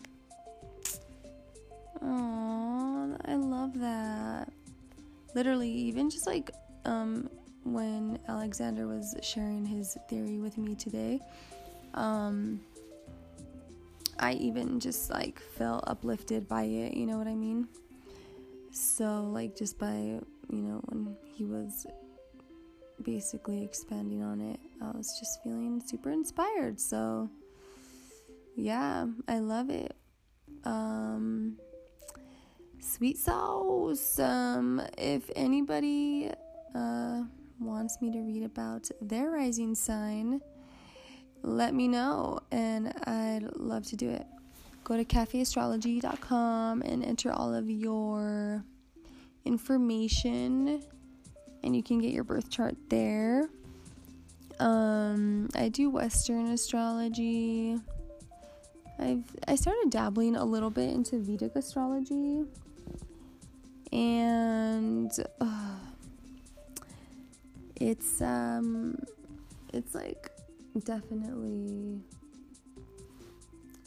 Oh, 2.02 3.18
I 3.26 3.36
love 3.36 3.78
that. 3.80 4.52
Literally, 5.36 5.70
even 5.70 6.10
just 6.10 6.26
like 6.26 6.52
um, 6.86 7.30
when 7.64 8.20
Alexander 8.28 8.88
was 8.88 9.16
sharing 9.22 9.66
his 9.66 9.98
theory 10.10 10.40
with 10.40 10.58
me 10.58 10.76
today, 10.76 11.20
um, 11.94 12.62
I 14.20 14.34
even 14.34 14.80
just 14.80 15.10
like 15.10 15.40
felt 15.40 15.84
uplifted 15.88 16.48
by 16.48 16.64
it, 16.64 16.96
you 16.96 17.06
know 17.06 17.18
what 17.18 17.28
I 17.28 17.36
mean? 17.36 17.68
So, 18.72 19.30
like, 19.34 19.56
just 19.56 19.78
by, 19.78 19.96
you 19.96 20.22
know, 20.50 20.82
when 20.86 21.18
he 21.24 21.44
was 21.44 21.86
basically 23.02 23.64
expanding 23.64 24.24
on 24.24 24.40
it, 24.40 24.60
I 24.82 24.92
was 24.92 25.20
just 25.20 25.44
feeling 25.44 25.82
super 25.86 26.12
inspired. 26.12 26.80
So, 26.80 27.30
yeah, 28.56 29.08
I 29.28 29.40
love 29.40 29.70
it. 29.70 29.96
Um, 30.64 31.58
sweet 32.80 33.18
sauce. 33.18 34.20
Um, 34.20 34.82
if 34.98 35.30
anybody 35.36 36.32
uh, 36.74 37.24
wants 37.62 38.02
me 38.02 38.12
to 38.12 38.20
read 38.20 38.44
about 38.44 38.90
their 39.02 39.32
rising 39.32 39.76
sign, 39.76 40.42
let 41.44 41.74
me 41.74 41.88
know 41.88 42.40
and 42.52 42.94
I'd 43.06 43.48
love 43.56 43.86
to 43.88 43.96
do 43.96 44.10
it. 44.10 44.26
Go 44.84 44.98
to 44.98 45.06
cafeastrology.com 45.06 46.82
and 46.82 47.04
enter 47.04 47.32
all 47.32 47.54
of 47.54 47.70
your 47.70 48.64
information 49.46 50.82
and 51.64 51.76
you 51.76 51.84
can 51.84 52.00
get 52.00 52.12
your 52.12 52.24
birth 52.24 52.50
chart 52.50 52.76
there. 52.90 53.50
Um, 54.60 55.50
I 55.56 55.70
do 55.70 55.90
Western 55.90 56.48
astrology. 56.48 57.78
I've 59.00 59.24
I 59.48 59.56
started 59.56 59.90
dabbling 59.90 60.36
a 60.36 60.46
little 60.46 60.70
bit 60.70 60.92
into 60.92 61.18
Vedic 61.18 61.56
astrology, 61.56 62.44
and 63.92 65.12
uh, 65.40 65.76
it's 67.82 68.22
um, 68.22 68.96
it's 69.74 69.96
like 69.96 70.30
definitely 70.84 72.00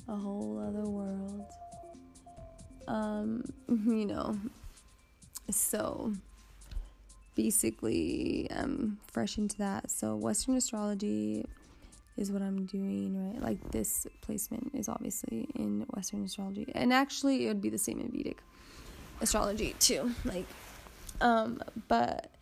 a 0.08 0.16
whole 0.16 0.58
other 0.58 0.84
world. 0.84 1.44
Um, 2.88 3.44
you 3.68 4.04
know, 4.06 4.36
so 5.50 6.12
basically, 7.36 8.48
I'm 8.50 8.98
fresh 9.06 9.38
into 9.38 9.56
that. 9.58 9.90
So, 9.90 10.16
Western 10.16 10.56
astrology 10.56 11.46
is 12.16 12.32
what 12.32 12.42
I'm 12.42 12.66
doing, 12.66 13.32
right? 13.32 13.40
Like, 13.40 13.70
this 13.70 14.06
placement 14.22 14.72
is 14.74 14.88
obviously 14.88 15.48
in 15.54 15.86
Western 15.94 16.24
astrology, 16.24 16.66
and 16.74 16.92
actually, 16.92 17.44
it 17.44 17.48
would 17.48 17.62
be 17.62 17.70
the 17.70 17.78
same 17.78 18.00
in 18.00 18.10
Vedic 18.10 18.42
astrology, 19.20 19.76
too. 19.78 20.10
Like, 20.24 20.46
um, 21.20 21.62
but 21.88 22.33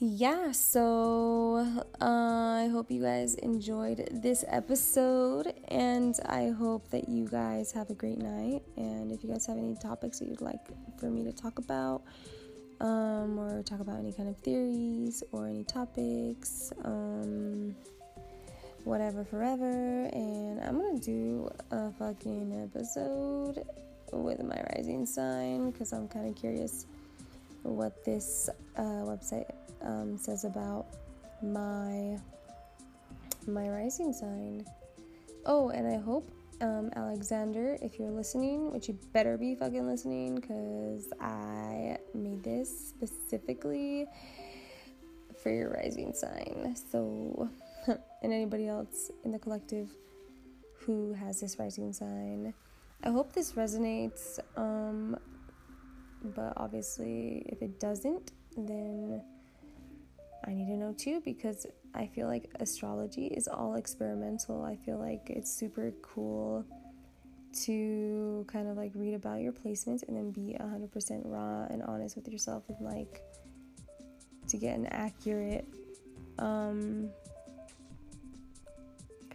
yeah, 0.00 0.52
so 0.52 1.66
uh, 2.00 2.04
I 2.04 2.68
hope 2.70 2.88
you 2.88 3.02
guys 3.02 3.34
enjoyed 3.34 4.08
this 4.12 4.44
episode, 4.46 5.52
and 5.68 6.14
I 6.24 6.50
hope 6.50 6.88
that 6.90 7.08
you 7.08 7.26
guys 7.26 7.72
have 7.72 7.90
a 7.90 7.94
great 7.94 8.18
night. 8.18 8.62
And 8.76 9.10
if 9.10 9.24
you 9.24 9.30
guys 9.30 9.44
have 9.46 9.58
any 9.58 9.74
topics 9.74 10.20
that 10.20 10.28
you'd 10.28 10.40
like 10.40 10.60
for 11.00 11.10
me 11.10 11.24
to 11.24 11.32
talk 11.32 11.58
about, 11.58 12.02
um, 12.80 13.40
or 13.40 13.62
talk 13.64 13.80
about 13.80 13.98
any 13.98 14.12
kind 14.12 14.28
of 14.28 14.36
theories 14.38 15.24
or 15.32 15.48
any 15.48 15.64
topics, 15.64 16.72
um, 16.84 17.74
whatever, 18.84 19.24
forever. 19.24 20.08
And 20.12 20.60
I'm 20.60 20.78
gonna 20.78 21.00
do 21.00 21.50
a 21.72 21.90
fucking 21.90 22.70
episode 22.72 23.64
with 24.12 24.42
my 24.44 24.62
rising 24.76 25.06
sign 25.06 25.72
because 25.72 25.92
I'm 25.92 26.06
kind 26.06 26.28
of 26.28 26.36
curious 26.36 26.86
what 27.62 28.04
this 28.04 28.48
uh, 28.76 28.82
website 28.82 29.50
um, 29.82 30.16
says 30.16 30.44
about 30.44 30.86
my 31.42 32.18
my 33.46 33.68
rising 33.68 34.12
sign. 34.12 34.64
Oh, 35.46 35.70
and 35.70 35.86
I 35.86 35.96
hope 35.96 36.30
um, 36.60 36.90
Alexander, 36.96 37.78
if 37.80 37.98
you're 37.98 38.10
listening, 38.10 38.72
which 38.72 38.88
you 38.88 38.98
better 39.12 39.38
be 39.38 39.54
fucking 39.54 39.86
listening, 39.86 40.34
because 40.34 41.10
I 41.20 41.98
made 42.14 42.42
this 42.42 42.88
specifically 42.88 44.06
for 45.42 45.50
your 45.50 45.70
rising 45.70 46.12
sign. 46.12 46.74
So, 46.90 47.48
and 47.86 48.32
anybody 48.32 48.66
else 48.66 49.10
in 49.24 49.32
the 49.32 49.38
collective 49.38 49.88
who 50.80 51.12
has 51.12 51.40
this 51.40 51.58
rising 51.58 51.92
sign, 51.92 52.52
I 53.04 53.10
hope 53.10 53.32
this 53.32 53.52
resonates. 53.52 54.40
Um, 54.56 55.16
but 56.22 56.52
obviously, 56.56 57.44
if 57.46 57.62
it 57.62 57.78
doesn't, 57.78 58.32
then 58.56 59.22
I 60.44 60.52
need 60.52 60.66
to 60.66 60.76
know 60.76 60.94
too 60.96 61.20
because 61.24 61.66
I 61.94 62.06
feel 62.06 62.26
like 62.26 62.50
astrology 62.60 63.26
is 63.26 63.48
all 63.48 63.74
experimental. 63.74 64.64
I 64.64 64.76
feel 64.76 64.98
like 64.98 65.30
it's 65.30 65.52
super 65.52 65.92
cool 66.02 66.64
to 67.64 68.44
kind 68.48 68.68
of 68.68 68.76
like 68.76 68.92
read 68.94 69.14
about 69.14 69.40
your 69.40 69.52
placements 69.52 70.06
and 70.06 70.16
then 70.16 70.30
be 70.30 70.56
100% 70.60 71.22
raw 71.24 71.66
and 71.70 71.82
honest 71.82 72.16
with 72.16 72.28
yourself 72.28 72.62
and 72.68 72.80
like 72.80 73.22
to 74.48 74.56
get 74.56 74.76
an 74.78 74.86
accurate 74.86 75.66
um 76.38 77.10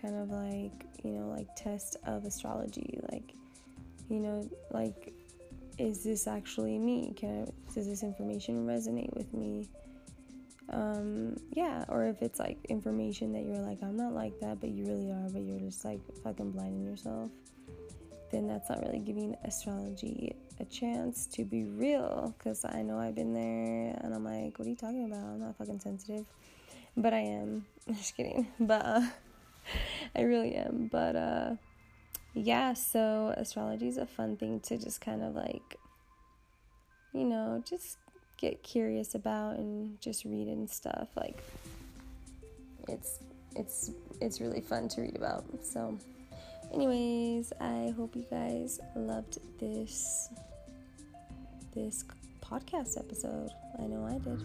kind 0.02 0.16
of 0.16 0.30
like, 0.30 0.86
you 1.04 1.12
know, 1.12 1.28
like 1.30 1.48
test 1.56 1.98
of 2.06 2.26
astrology 2.26 3.00
like 3.12 3.34
you 4.10 4.20
know, 4.20 4.48
like 4.72 5.14
is 5.78 6.04
this 6.04 6.28
actually 6.28 6.78
me? 6.80 7.14
Can 7.16 7.44
I, 7.44 7.74
does 7.74 7.88
this 7.88 8.04
information 8.04 8.66
resonate 8.66 9.14
with 9.16 9.34
me? 9.34 9.70
um 10.70 11.36
yeah 11.52 11.84
or 11.90 12.06
if 12.06 12.22
it's 12.22 12.40
like 12.40 12.58
information 12.70 13.34
that 13.34 13.44
you're 13.44 13.58
like 13.58 13.78
i'm 13.84 13.98
not 13.98 14.14
like 14.14 14.32
that 14.40 14.62
but 14.62 14.70
you 14.70 14.86
really 14.86 15.12
are 15.12 15.30
but 15.30 15.42
you're 15.42 15.60
just 15.60 15.84
like 15.84 16.00
fucking 16.24 16.52
blinding 16.52 16.86
yourself 16.86 17.30
then 18.32 18.48
that's 18.48 18.70
not 18.70 18.82
really 18.82 19.00
giving 19.00 19.36
astrology 19.44 20.34
a 20.62 20.66
chance 20.66 21.28
to 21.28 21.44
be 21.44 21.66
real 21.66 22.34
because 22.38 22.64
i 22.64 22.82
know 22.82 22.98
i've 22.98 23.14
been 23.14 23.34
there 23.34 24.00
and 24.02 24.14
i'm 24.16 24.24
like 24.24 24.58
what 24.58 24.66
are 24.66 24.70
you 24.70 24.76
talking 24.76 25.06
about? 25.06 25.24
I'm 25.24 25.40
not 25.40 25.58
fucking 25.58 25.80
sensitive. 25.80 26.26
But 26.96 27.14
i 27.14 27.20
am. 27.20 27.66
I'm 27.88 27.96
just 27.96 28.16
kidding. 28.16 28.48
But 28.60 28.86
uh 28.86 29.02
i 30.16 30.22
really 30.22 30.56
am. 30.56 30.90
But 30.92 31.16
uh 31.16 31.56
yeah 32.34 32.74
so 32.74 33.34
astrology 33.38 33.88
is 33.88 33.98
a 33.98 34.06
fun 34.06 34.36
thing 34.38 34.60
to 34.60 34.78
just 34.78 35.02
kind 35.02 35.22
of 35.24 35.36
like 35.36 35.78
you 37.14 37.24
know 37.24 37.64
just 37.68 37.98
get 38.44 38.62
curious 38.62 39.16
about 39.16 39.56
and 39.56 40.00
just 40.02 40.26
read 40.26 40.48
and 40.48 40.70
stuff. 40.70 41.08
Like 41.16 41.42
it's 42.90 43.20
it's 43.56 43.92
it's 44.20 44.42
really 44.42 44.60
fun 44.60 44.90
to 44.90 45.02
read 45.02 45.16
about. 45.16 45.46
So 45.64 45.98
anyways, 46.74 47.54
I 47.62 47.94
hope 47.96 48.18
you 48.18 48.26
guys 48.30 48.82
loved 48.96 49.38
this 49.62 50.28
this 51.74 52.04
podcast 52.42 52.98
episode. 52.98 53.50
I 53.80 53.84
know 53.84 54.06
I 54.06 54.18
did. 54.20 54.44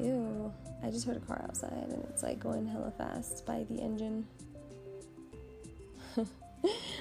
Ew. 0.00 0.52
I 0.82 0.90
just 0.90 1.06
heard 1.06 1.18
a 1.18 1.20
car 1.20 1.40
outside 1.44 1.88
and 1.90 2.04
it's 2.10 2.24
like 2.24 2.40
going 2.40 2.66
hella 2.66 2.92
fast 2.98 3.46
by 3.46 3.64
the 3.70 3.80
engine. 3.80 4.26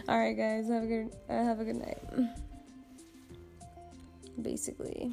All 0.07 0.19
right, 0.19 0.35
guys. 0.35 0.67
Have 0.67 0.83
a 0.83 0.87
good 0.87 1.11
uh, 1.29 1.43
have 1.43 1.59
a 1.59 1.65
good 1.65 1.75
night. 1.75 1.97
Basically, 4.41 5.11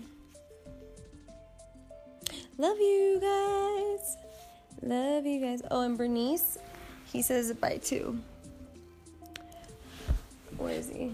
love 2.59 2.79
you 2.79 3.19
guys. 3.21 4.17
Love 4.83 5.27
you 5.27 5.41
guys. 5.41 5.63
Oh, 5.71 5.83
and 5.83 5.99
Bernice, 5.99 6.59
he 7.13 7.23
says 7.23 7.53
bye 7.53 7.79
too. 7.79 8.19
Where 10.57 10.75
is 10.75 10.89
he? 10.89 11.13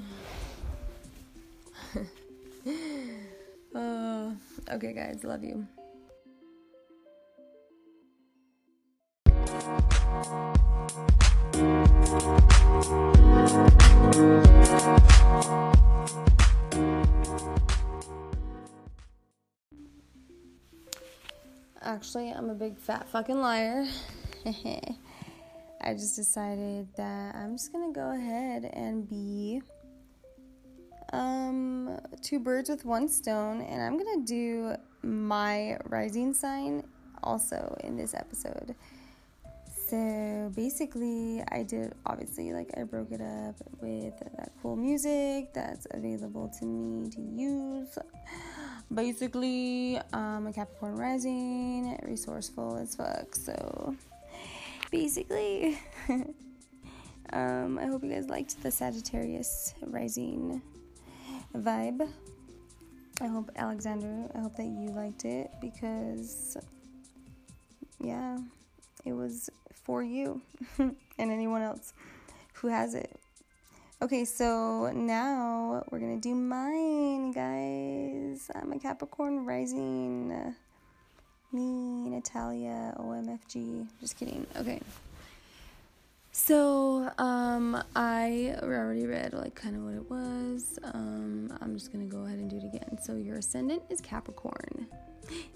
uh, 3.75 4.31
okay, 4.73 4.93
guys. 4.93 5.25
Love 5.25 5.43
you. 5.43 5.67
Thank 11.53 11.87
you. 11.87 11.92
Actually, 21.81 22.31
I'm 22.31 22.51
a 22.51 22.55
big 22.55 22.77
fat 22.77 23.09
fucking 23.09 23.41
liar. 23.41 23.87
I 24.45 25.95
just 25.95 26.15
decided 26.15 26.89
that 26.97 27.35
I'm 27.35 27.57
just 27.57 27.73
gonna 27.73 27.95
go 27.95 28.11
ahead 28.11 28.71
and 28.75 29.09
be 29.09 29.63
um 31.15 31.99
two 32.21 32.39
birds 32.39 32.69
with 32.69 32.85
one 32.85 33.09
stone 33.09 33.63
and 33.63 33.81
I'm 33.81 33.97
gonna 33.97 34.27
do 34.27 34.77
my 35.03 35.79
rising 35.87 36.35
sign 36.35 36.85
also 37.23 37.75
in 37.83 37.97
this 37.97 38.13
episode. 38.13 38.75
So 39.93 40.51
basically 40.57 41.45
I 41.49 41.65
did 41.65 41.93
obviously 42.07 42.55
like 42.55 42.71
I 42.79 42.83
broke 42.85 43.13
it 43.13 43.21
up 43.21 43.57
with 43.83 44.19
that 44.39 44.53
cool 44.63 44.75
music 44.75 45.53
that's 45.53 45.87
available 45.91 46.51
to 46.61 46.65
me 46.65 47.11
to 47.11 47.21
use 47.21 47.99
basically 48.95 50.01
um, 50.15 50.47
a 50.47 50.53
Capricorn 50.55 50.97
rising, 50.97 52.01
resourceful 52.05 52.79
as 52.79 52.97
fuck. 52.97 53.35
So 53.35 53.95
basically, 54.91 55.79
um, 57.35 57.79
I 57.79 57.85
hope 57.85 58.03
you 58.03 58.09
guys 58.09 58.31
liked 58.31 58.63
the 58.63 58.71
Sagittarius 58.71 59.75
rising 59.83 60.63
vibe. 61.55 62.09
I 63.21 63.27
hope 63.27 63.51
Alexander, 63.57 64.27
I 64.35 64.39
hope 64.39 64.57
that 64.57 64.65
you 64.65 64.89
liked 64.89 65.27
it 65.27 65.51
because 65.61 66.57
yeah, 68.01 68.39
it 69.05 69.13
was 69.13 69.51
for 69.85 70.03
you 70.03 70.41
and 70.79 70.97
anyone 71.19 71.63
else 71.63 71.93
who 72.55 72.69
has 72.69 72.95
it. 72.95 73.19
Okay, 74.01 74.25
so 74.25 74.91
now 74.93 75.85
we're 75.91 76.01
gonna 76.01 76.17
do 76.17 76.35
mine, 76.35 77.31
guys. 77.31 78.51
I'm 78.55 78.73
a 78.73 78.79
Capricorn 78.79 79.47
rising. 79.47 80.55
Me, 81.53 82.09
Natalia, 82.09 82.95
OMFG. 82.99 83.87
Just 84.01 84.17
kidding. 84.17 84.47
Okay. 84.57 84.81
So, 86.35 87.11
um, 87.19 87.83
I 87.95 88.57
already 88.63 89.07
read 89.07 89.35
like 89.35 89.55
kind 89.55 89.77
of 89.77 89.83
what 89.83 89.95
it 89.95 90.11
was. 90.11 90.79
Um, 90.83 91.57
I'm 91.61 91.75
just 91.75 91.93
gonna 91.93 92.07
go 92.07 92.25
ahead 92.25 92.39
and 92.39 92.49
do 92.49 92.57
it 92.57 92.65
again. 92.65 92.99
So, 93.03 93.17
your 93.17 93.37
ascendant 93.37 93.83
is 93.91 94.01
Capricorn. 94.01 94.87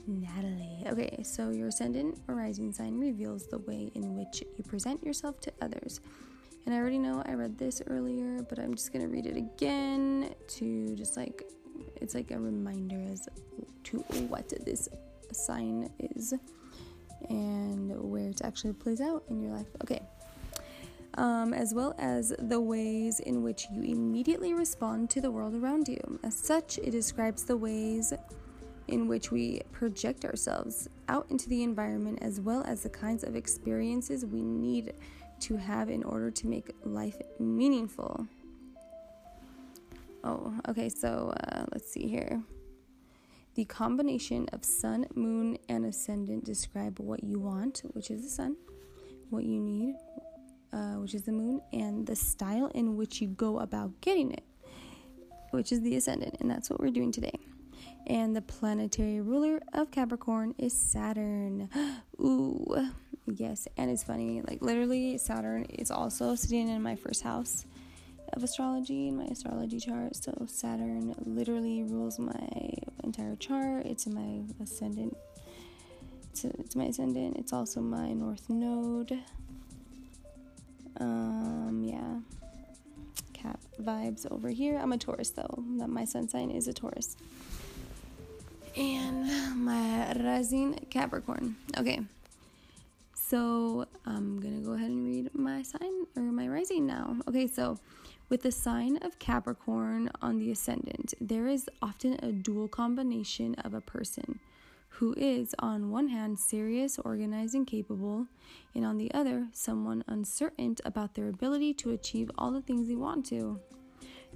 Natalie. 0.06 0.84
Okay, 0.86 1.22
so 1.22 1.50
your 1.50 1.68
ascendant 1.68 2.20
or 2.28 2.34
rising 2.36 2.72
sign 2.72 2.98
reveals 2.98 3.46
the 3.48 3.58
way 3.58 3.90
in 3.94 4.14
which 4.16 4.44
you 4.56 4.64
present 4.64 5.02
yourself 5.02 5.40
to 5.40 5.52
others 5.60 6.00
and 6.66 6.74
I 6.74 6.78
already 6.78 6.98
know 6.98 7.22
I 7.24 7.34
read 7.34 7.56
this 7.56 7.80
earlier, 7.86 8.42
but 8.48 8.58
I'm 8.58 8.74
just 8.74 8.92
gonna 8.92 9.06
read 9.06 9.26
it 9.26 9.36
again 9.36 10.34
to 10.48 10.96
just 10.96 11.16
like 11.16 11.44
it's 11.96 12.14
like 12.14 12.32
a 12.32 12.38
reminder 12.38 13.00
as 13.12 13.28
to 13.84 13.98
what 14.28 14.52
this 14.64 14.88
sign 15.32 15.88
is 16.00 16.34
and 17.30 17.96
where 18.10 18.30
it 18.30 18.40
actually 18.42 18.72
plays 18.72 19.00
out 19.00 19.22
in 19.30 19.40
your 19.40 19.52
life. 19.52 19.68
Okay. 19.82 20.00
Um, 21.16 21.54
as 21.54 21.72
well 21.72 21.94
as 21.98 22.34
the 22.38 22.60
ways 22.60 23.20
in 23.20 23.42
which 23.42 23.68
you 23.72 23.80
immediately 23.82 24.52
respond 24.52 25.08
to 25.10 25.20
the 25.22 25.30
world 25.30 25.54
around 25.54 25.88
you. 25.88 26.20
As 26.22 26.36
such, 26.36 26.76
it 26.76 26.90
describes 26.90 27.44
the 27.44 27.56
ways 27.56 28.12
in 28.88 29.08
which 29.08 29.30
we 29.30 29.62
project 29.72 30.24
ourselves 30.24 30.88
out 31.08 31.26
into 31.30 31.48
the 31.48 31.62
environment 31.62 32.18
as 32.20 32.40
well 32.40 32.62
as 32.66 32.82
the 32.82 32.90
kinds 32.90 33.24
of 33.24 33.34
experiences 33.34 34.26
we 34.26 34.42
need 34.42 34.92
to 35.40 35.56
have 35.56 35.90
in 35.90 36.02
order 36.04 36.30
to 36.30 36.46
make 36.46 36.70
life 36.84 37.16
meaningful. 37.38 38.26
Oh, 40.22 40.52
okay, 40.68 40.88
so 40.88 41.32
uh, 41.44 41.64
let's 41.72 41.90
see 41.90 42.08
here. 42.08 42.42
The 43.54 43.64
combination 43.64 44.48
of 44.52 44.64
sun, 44.64 45.06
moon, 45.14 45.56
and 45.68 45.86
ascendant 45.86 46.44
describe 46.44 46.98
what 46.98 47.24
you 47.24 47.38
want, 47.38 47.82
which 47.92 48.10
is 48.10 48.22
the 48.22 48.28
sun, 48.28 48.56
what 49.30 49.44
you 49.44 49.60
need, 49.60 49.94
uh, 50.72 50.94
which 50.94 51.14
is 51.14 51.22
the 51.22 51.32
moon, 51.32 51.60
and 51.72 52.06
the 52.06 52.16
style 52.16 52.70
in 52.74 52.96
which 52.96 53.20
you 53.20 53.28
go 53.28 53.60
about 53.60 54.00
getting 54.00 54.32
it, 54.32 54.44
which 55.50 55.72
is 55.72 55.80
the 55.82 55.96
ascendant. 55.96 56.36
And 56.40 56.50
that's 56.50 56.70
what 56.70 56.80
we're 56.80 56.90
doing 56.90 57.12
today. 57.12 57.38
And 58.06 58.36
the 58.36 58.42
planetary 58.42 59.20
ruler 59.20 59.60
of 59.72 59.90
Capricorn 59.90 60.54
is 60.58 60.72
Saturn. 60.72 61.68
Ooh. 62.20 62.90
Yes, 63.26 63.66
and 63.76 63.90
it's 63.90 64.04
funny. 64.04 64.40
Like 64.46 64.62
literally, 64.62 65.18
Saturn 65.18 65.64
is 65.64 65.90
also 65.90 66.36
sitting 66.36 66.68
in 66.68 66.80
my 66.80 66.94
first 66.94 67.22
house 67.22 67.66
of 68.32 68.42
astrology 68.44 69.08
in 69.08 69.16
my 69.16 69.24
astrology 69.24 69.80
chart. 69.80 70.14
So 70.14 70.32
Saturn 70.46 71.14
literally 71.24 71.82
rules 71.82 72.18
my 72.18 72.48
entire 73.02 73.34
chart. 73.36 73.86
It's 73.86 74.06
in 74.06 74.14
my 74.14 74.62
ascendant. 74.62 75.16
It's, 76.30 76.44
it's 76.44 76.76
my 76.76 76.84
ascendant. 76.84 77.36
It's 77.36 77.52
also 77.52 77.80
my 77.80 78.12
north 78.12 78.48
node. 78.48 79.18
Um, 81.00 81.82
yeah. 81.84 82.20
Cap 83.32 83.60
vibes 83.80 84.30
over 84.30 84.48
here. 84.48 84.78
I'm 84.78 84.92
a 84.92 84.98
Taurus 84.98 85.30
though. 85.30 85.64
That 85.78 85.88
my 85.88 86.04
sun 86.04 86.28
sign 86.28 86.50
is 86.50 86.68
a 86.68 86.72
Taurus. 86.72 87.16
And 88.76 89.64
my 89.64 90.12
rising 90.12 90.74
Capricorn. 90.90 91.56
Okay. 91.76 92.00
So 93.14 93.86
I'm 94.04 94.40
gonna 94.40 94.60
go 94.60 94.72
ahead 94.72 94.90
and 94.90 95.04
read 95.04 95.34
my 95.34 95.62
sign 95.62 96.06
or 96.16 96.22
my 96.22 96.46
rising 96.46 96.86
now. 96.86 97.16
Okay, 97.28 97.46
so 97.46 97.78
with 98.28 98.42
the 98.42 98.52
sign 98.52 98.98
of 98.98 99.18
Capricorn 99.18 100.10
on 100.22 100.38
the 100.38 100.50
ascendant, 100.50 101.14
there 101.20 101.46
is 101.46 101.68
often 101.82 102.18
a 102.22 102.32
dual 102.32 102.68
combination 102.68 103.54
of 103.56 103.74
a 103.74 103.80
person 103.80 104.40
who 104.96 105.14
is, 105.18 105.54
on 105.58 105.90
one 105.90 106.08
hand, 106.08 106.38
serious, 106.38 106.98
organized, 106.98 107.54
and 107.54 107.66
capable, 107.66 108.26
and 108.74 108.84
on 108.84 108.96
the 108.96 109.12
other, 109.12 109.46
someone 109.52 110.02
uncertain 110.06 110.74
about 110.86 111.14
their 111.14 111.28
ability 111.28 111.74
to 111.74 111.90
achieve 111.90 112.30
all 112.38 112.50
the 112.50 112.62
things 112.62 112.88
they 112.88 112.94
want 112.94 113.26
to. 113.26 113.60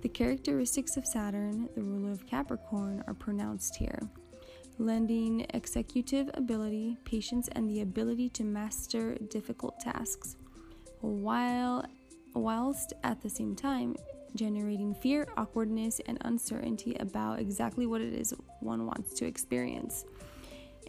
The 0.02 0.08
characteristics 0.08 0.98
of 0.98 1.06
Saturn, 1.06 1.68
the 1.74 1.82
ruler 1.82 2.12
of 2.12 2.26
Capricorn, 2.26 3.02
are 3.06 3.14
pronounced 3.14 3.76
here 3.76 4.00
lending 4.78 5.46
executive 5.52 6.30
ability, 6.34 6.96
patience, 7.04 7.48
and 7.52 7.68
the 7.68 7.82
ability 7.82 8.30
to 8.30 8.42
master 8.42 9.14
difficult 9.28 9.78
tasks, 9.78 10.36
while 11.00 11.84
whilst 12.34 12.94
at 13.02 13.20
the 13.20 13.28
same 13.28 13.54
time 13.54 13.94
generating 14.34 14.94
fear, 14.94 15.26
awkwardness, 15.36 16.00
and 16.06 16.16
uncertainty 16.22 16.96
about 17.00 17.40
exactly 17.40 17.84
what 17.84 18.00
it 18.00 18.14
is 18.14 18.32
one 18.60 18.86
wants 18.86 19.12
to 19.14 19.26
experience 19.26 20.04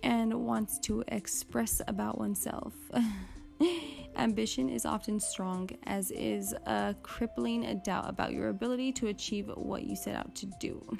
and 0.03 0.33
wants 0.33 0.79
to 0.79 1.03
express 1.07 1.81
about 1.87 2.17
oneself. 2.17 2.73
Ambition 4.17 4.69
is 4.69 4.85
often 4.85 5.19
strong, 5.19 5.69
as 5.83 6.11
is 6.11 6.53
a 6.65 6.95
crippling 7.03 7.81
doubt 7.83 8.09
about 8.09 8.33
your 8.33 8.49
ability 8.49 8.91
to 8.93 9.07
achieve 9.07 9.49
what 9.55 9.83
you 9.83 9.95
set 9.95 10.15
out 10.15 10.35
to 10.35 10.47
do 10.59 10.97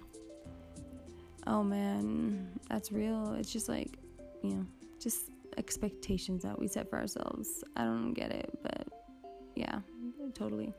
oh 1.48 1.64
man, 1.64 2.48
that's 2.70 2.92
real. 2.92 3.36
It's 3.38 3.52
just 3.52 3.70
like, 3.70 3.98
you 4.44 4.52
know, 4.52 4.66
just 5.00 5.30
expectations 5.58 6.44
that 6.44 6.58
we 6.58 6.68
set 6.68 6.90
for 6.90 7.00
ourselves. 7.00 7.64
I 7.76 7.84
don't 7.84 8.14
get 8.14 8.32
it, 8.32 8.50
but 8.62 8.88
yeah, 9.56 9.80
totally. 10.34 10.74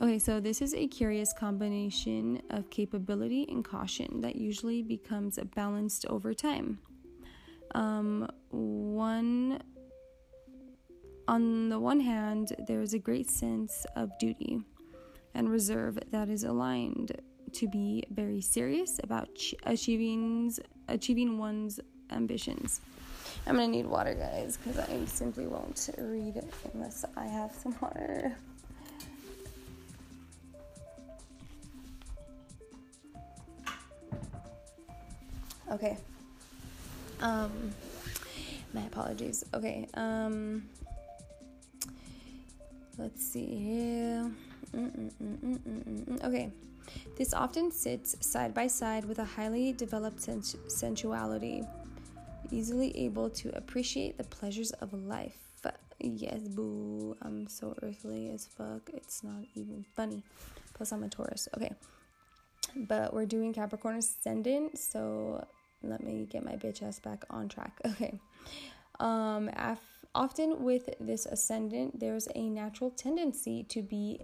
Okay, 0.00 0.18
so 0.18 0.40
this 0.40 0.62
is 0.62 0.74
a 0.74 0.86
curious 0.86 1.32
combination 1.32 2.40
of 2.50 2.68
capability 2.70 3.46
and 3.48 3.64
caution 3.64 4.20
that 4.20 4.36
usually 4.36 4.82
becomes 4.82 5.38
balanced 5.54 6.06
over 6.06 6.34
time. 6.34 6.78
Um, 7.76 8.26
one 8.48 9.60
on 11.28 11.68
the 11.68 11.78
one 11.78 12.00
hand, 12.00 12.56
there 12.66 12.80
is 12.80 12.94
a 12.94 12.98
great 12.98 13.28
sense 13.28 13.84
of 13.96 14.10
duty 14.18 14.60
and 15.34 15.50
reserve 15.50 15.98
that 16.10 16.30
is 16.30 16.44
aligned 16.44 17.20
to 17.52 17.68
be 17.68 18.02
very 18.10 18.40
serious 18.40 18.98
about 19.02 19.28
ch- 19.34 19.54
achieving 19.64 20.50
achieving 20.88 21.36
one's 21.36 21.78
ambitions. 22.10 22.80
I'm 23.46 23.56
gonna 23.56 23.68
need 23.68 23.86
water, 23.86 24.14
guys, 24.14 24.56
because 24.56 24.78
I 24.78 25.04
simply 25.04 25.46
won't 25.46 25.90
read 25.98 26.42
unless 26.72 27.04
I 27.14 27.26
have 27.26 27.52
some 27.54 27.76
water. 27.82 28.34
Okay. 35.70 35.98
Um, 37.20 37.72
my 38.72 38.82
apologies. 38.82 39.44
Okay. 39.54 39.88
Um, 39.94 40.68
let's 42.98 43.24
see 43.24 43.46
here. 43.46 44.30
Mm-mm-mm-mm-mm-mm. 44.74 46.24
Okay. 46.24 46.50
This 47.16 47.34
often 47.34 47.72
sits 47.72 48.16
side 48.20 48.54
by 48.54 48.66
side 48.66 49.04
with 49.04 49.18
a 49.18 49.24
highly 49.24 49.72
developed 49.72 50.20
sens- 50.20 50.56
sensuality, 50.68 51.64
easily 52.50 52.96
able 52.96 53.30
to 53.30 53.56
appreciate 53.56 54.18
the 54.18 54.24
pleasures 54.24 54.72
of 54.72 54.92
life. 54.92 55.38
Yes, 55.98 56.40
boo. 56.48 57.16
I'm 57.22 57.48
so 57.48 57.74
earthly 57.82 58.28
as 58.28 58.46
fuck. 58.46 58.90
It's 58.92 59.24
not 59.24 59.44
even 59.54 59.84
funny. 59.94 60.22
Plus, 60.74 60.92
I'm 60.92 61.02
a 61.02 61.08
Taurus. 61.08 61.48
Okay. 61.56 61.72
But 62.76 63.14
we're 63.14 63.24
doing 63.26 63.54
Capricorn 63.54 63.96
Ascendant, 63.96 64.78
so 64.78 65.46
let 65.82 66.02
me 66.02 66.26
get 66.30 66.44
my 66.44 66.52
bitch 66.52 66.82
ass 66.82 66.98
back 66.98 67.24
on 67.30 67.48
track. 67.48 67.80
Okay. 67.86 68.20
Um, 68.98 69.50
af- 69.56 70.06
often 70.14 70.64
with 70.64 70.88
this 70.98 71.26
ascendant, 71.26 72.00
there's 72.00 72.28
a 72.34 72.48
natural 72.48 72.90
tendency 72.90 73.62
to 73.64 73.82
be 73.82 74.20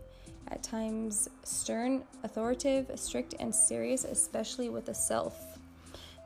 at 0.48 0.62
times 0.62 1.28
stern, 1.44 2.04
authoritative, 2.24 2.98
strict, 2.98 3.34
and 3.38 3.54
serious, 3.54 4.04
especially 4.04 4.70
with 4.70 4.86
the 4.86 4.94
self. 4.94 5.58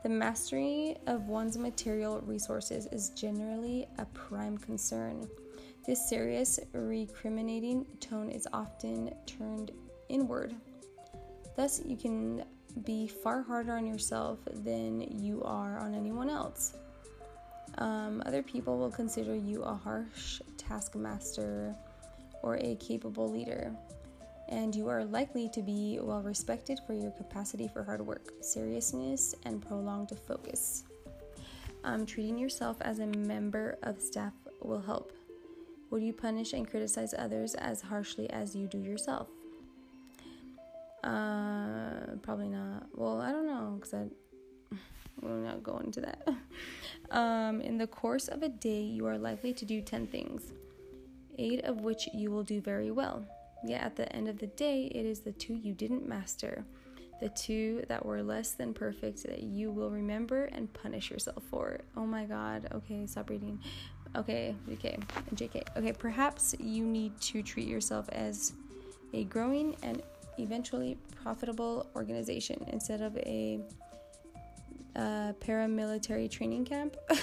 The 0.03 0.09
mastery 0.09 0.95
of 1.07 1.27
one's 1.27 1.57
material 1.57 2.21
resources 2.21 2.87
is 2.87 3.09
generally 3.09 3.87
a 3.97 4.05
prime 4.05 4.57
concern. 4.57 5.27
This 5.85 6.07
serious, 6.07 6.59
recriminating 6.73 7.85
tone 7.99 8.29
is 8.29 8.47
often 8.53 9.13
turned 9.25 9.71
inward. 10.09 10.55
Thus, 11.55 11.81
you 11.85 11.97
can 11.97 12.43
be 12.83 13.07
far 13.07 13.41
harder 13.41 13.73
on 13.73 13.85
yourself 13.85 14.39
than 14.51 15.01
you 15.01 15.41
are 15.43 15.79
on 15.79 15.93
anyone 15.93 16.29
else. 16.29 16.75
Um, 17.77 18.23
other 18.25 18.41
people 18.41 18.77
will 18.77 18.91
consider 18.91 19.35
you 19.35 19.63
a 19.63 19.75
harsh 19.75 20.41
taskmaster 20.57 21.75
or 22.41 22.57
a 22.57 22.75
capable 22.75 23.31
leader, 23.31 23.75
and 24.49 24.73
you 24.73 24.87
are 24.87 25.03
likely 25.05 25.49
to 25.49 25.61
be 25.61 25.99
well 26.01 26.21
respected 26.21 26.79
for 26.87 26.93
your 26.93 27.11
capacity 27.11 27.67
for 27.67 27.83
hard 27.83 28.01
work, 28.01 28.31
seriousness, 28.41 29.35
and 29.43 29.65
prolonged 29.65 30.11
focus. 30.27 30.83
Um, 31.83 32.05
treating 32.05 32.37
yourself 32.37 32.77
as 32.81 32.99
a 32.99 33.05
member 33.05 33.77
of 33.83 34.01
staff 34.01 34.33
will 34.61 34.81
help. 34.81 35.13
Would 35.89 36.03
you 36.03 36.13
punish 36.13 36.53
and 36.53 36.69
criticize 36.69 37.13
others 37.17 37.53
as 37.55 37.81
harshly 37.81 38.29
as 38.29 38.55
you 38.55 38.67
do 38.67 38.77
yourself? 38.77 39.29
Uh, 41.07 42.17
probably 42.21 42.49
not. 42.49 42.87
Well, 42.93 43.21
I 43.21 43.31
don't 43.31 43.47
know 43.47 43.77
because 43.79 43.93
I 43.93 44.07
we'll 45.21 45.37
not 45.37 45.63
go 45.63 45.77
into 45.77 46.01
that. 46.01 46.27
Um, 47.09 47.61
in 47.61 47.77
the 47.77 47.87
course 47.87 48.27
of 48.27 48.43
a 48.43 48.49
day, 48.49 48.81
you 48.81 49.05
are 49.05 49.17
likely 49.17 49.53
to 49.53 49.63
do 49.63 49.81
10 49.81 50.07
things, 50.07 50.51
eight 51.37 51.63
of 51.63 51.79
which 51.79 52.09
you 52.13 52.31
will 52.31 52.43
do 52.43 52.59
very 52.59 52.91
well. 52.91 53.25
Yet 53.63 53.81
at 53.81 53.95
the 53.95 54.13
end 54.13 54.27
of 54.27 54.39
the 54.39 54.47
day, 54.47 54.91
it 54.93 55.05
is 55.05 55.21
the 55.21 55.31
two 55.31 55.53
you 55.53 55.73
didn't 55.73 56.05
master, 56.05 56.65
the 57.21 57.29
two 57.29 57.85
that 57.87 58.05
were 58.05 58.21
less 58.21 58.51
than 58.51 58.73
perfect 58.73 59.23
that 59.23 59.43
you 59.43 59.71
will 59.71 59.89
remember 59.89 60.45
and 60.45 60.73
punish 60.73 61.09
yourself 61.09 61.43
for. 61.49 61.79
Oh 61.95 62.05
my 62.05 62.25
god. 62.25 62.67
Okay, 62.73 63.05
stop 63.05 63.29
reading. 63.29 63.57
Okay, 64.17 64.53
okay, 64.73 64.97
JK. 65.33 65.77
Okay, 65.77 65.93
perhaps 65.93 66.55
you 66.59 66.85
need 66.85 67.17
to 67.21 67.41
treat 67.41 67.69
yourself 67.69 68.09
as 68.09 68.51
a 69.13 69.23
growing 69.23 69.77
and 69.81 70.01
eventually 70.39 70.97
profitable 71.23 71.89
organization 71.95 72.63
instead 72.67 73.01
of 73.01 73.15
a 73.17 73.59
paramilitary 74.95 76.29
training 76.29 76.65
camp. 76.65 76.95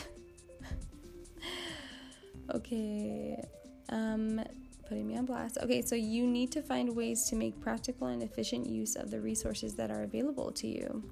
okay, 2.55 3.43
um, 3.89 4.41
putting 4.89 5.07
me 5.07 5.17
on 5.17 5.25
blast. 5.25 5.59
Okay, 5.63 5.83
so 5.83 5.95
you 5.95 6.27
need 6.27 6.53
to 6.53 6.63
find 6.63 6.95
ways 6.95 7.25
to 7.25 7.37
make 7.37 7.61
practical 7.61 8.09
and 8.09 8.23
efficient 8.23 8.67
use 8.67 8.97
of 8.97 9.11
the 9.11 9.21
resources 9.21 9.75
that 9.75 9.91
are 9.91 10.03
available 10.03 10.51
to 10.53 10.67
you 10.67 11.03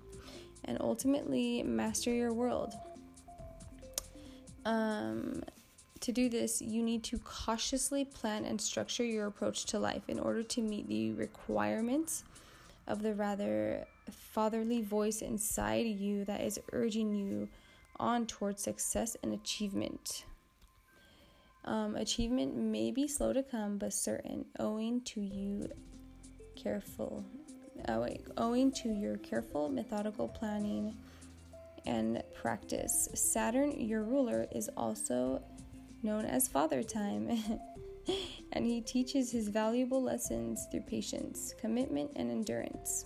and 0.64 0.78
ultimately 0.80 1.62
master 1.62 2.12
your 2.12 2.32
world. 2.32 2.74
Um, 4.64 5.42
to 6.02 6.12
do 6.12 6.28
this, 6.28 6.60
you 6.60 6.82
need 6.82 7.02
to 7.04 7.18
cautiously 7.18 8.04
plan 8.04 8.44
and 8.44 8.60
structure 8.60 9.04
your 9.04 9.26
approach 9.26 9.64
to 9.66 9.78
life 9.78 10.02
in 10.08 10.18
order 10.18 10.42
to 10.42 10.60
meet 10.60 10.88
the 10.88 11.12
requirements 11.12 12.24
of 12.86 13.02
the 13.02 13.14
rather 13.14 13.86
fatherly 14.10 14.82
voice 14.82 15.22
inside 15.22 15.86
you 15.86 16.24
that 16.24 16.40
is 16.40 16.60
urging 16.72 17.14
you 17.14 17.48
on 17.98 18.26
towards 18.26 18.62
success 18.62 19.16
and 19.22 19.32
achievement. 19.32 20.24
Um, 21.64 21.94
achievement 21.94 22.56
may 22.56 22.90
be 22.90 23.06
slow 23.06 23.32
to 23.32 23.42
come, 23.42 23.78
but 23.78 23.92
certain, 23.92 24.44
owing 24.58 25.00
to 25.02 25.20
you 25.20 25.70
careful, 26.56 27.24
oh 27.88 28.00
wait, 28.00 28.22
owing 28.36 28.72
to 28.72 28.88
your 28.88 29.18
careful, 29.18 29.68
methodical 29.68 30.26
planning 30.26 30.96
and 31.86 32.22
practice. 32.34 33.08
Saturn, 33.14 33.72
your 33.80 34.02
ruler, 34.02 34.46
is 34.52 34.68
also 34.76 35.42
known 36.02 36.24
as 36.24 36.48
Father 36.48 36.82
Time, 36.82 37.28
and 38.52 38.66
he 38.66 38.80
teaches 38.80 39.30
his 39.30 39.48
valuable 39.48 40.02
lessons 40.02 40.66
through 40.70 40.82
patience, 40.82 41.54
commitment, 41.60 42.10
and 42.16 42.30
endurance. 42.30 43.04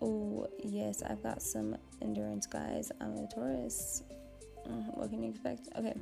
Oh, 0.00 0.46
yes, 0.62 1.02
I've 1.02 1.22
got 1.22 1.42
some 1.42 1.76
endurance, 2.02 2.46
guys. 2.46 2.92
I'm 3.00 3.16
a 3.16 3.26
Taurus. 3.26 4.02
Mm, 4.68 4.96
what 4.96 5.10
can 5.10 5.22
you 5.22 5.30
expect? 5.30 5.68
Okay. 5.76 5.94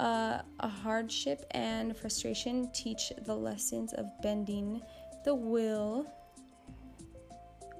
Uh, 0.00 0.40
a 0.60 0.68
hardship 0.68 1.44
and 1.52 1.96
frustration 1.96 2.68
teach 2.72 3.12
the 3.24 3.34
lessons 3.34 3.92
of 3.94 4.06
bending 4.22 4.80
the 5.24 5.34
will. 5.34 6.06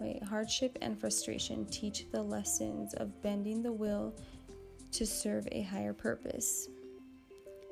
Wait, 0.01 0.23
hardship 0.23 0.79
and 0.83 0.99
frustration 0.99 1.65
teach 1.67 2.07
the 2.13 2.23
lessons 2.23 2.95
of 2.95 3.23
bending 3.23 3.63
the 3.63 3.73
will 3.73 4.15
to 4.93 5.07
serve 5.07 5.49
a 5.53 5.63
higher 5.63 5.93
purpose 5.93 6.69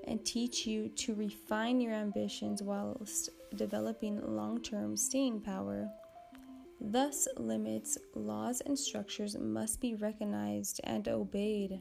and 0.06 0.24
teach 0.24 0.66
you 0.66 0.88
to 0.88 1.14
refine 1.14 1.80
your 1.80 1.92
ambitions 1.92 2.62
whilst 2.62 3.30
developing 3.56 4.20
long 4.36 4.60
term 4.62 4.96
staying 4.96 5.40
power. 5.40 5.88
Thus, 6.80 7.28
limits, 7.36 7.98
laws, 8.14 8.62
and 8.62 8.78
structures 8.78 9.36
must 9.36 9.80
be 9.80 9.94
recognized 9.94 10.80
and 10.84 11.06
obeyed. 11.08 11.80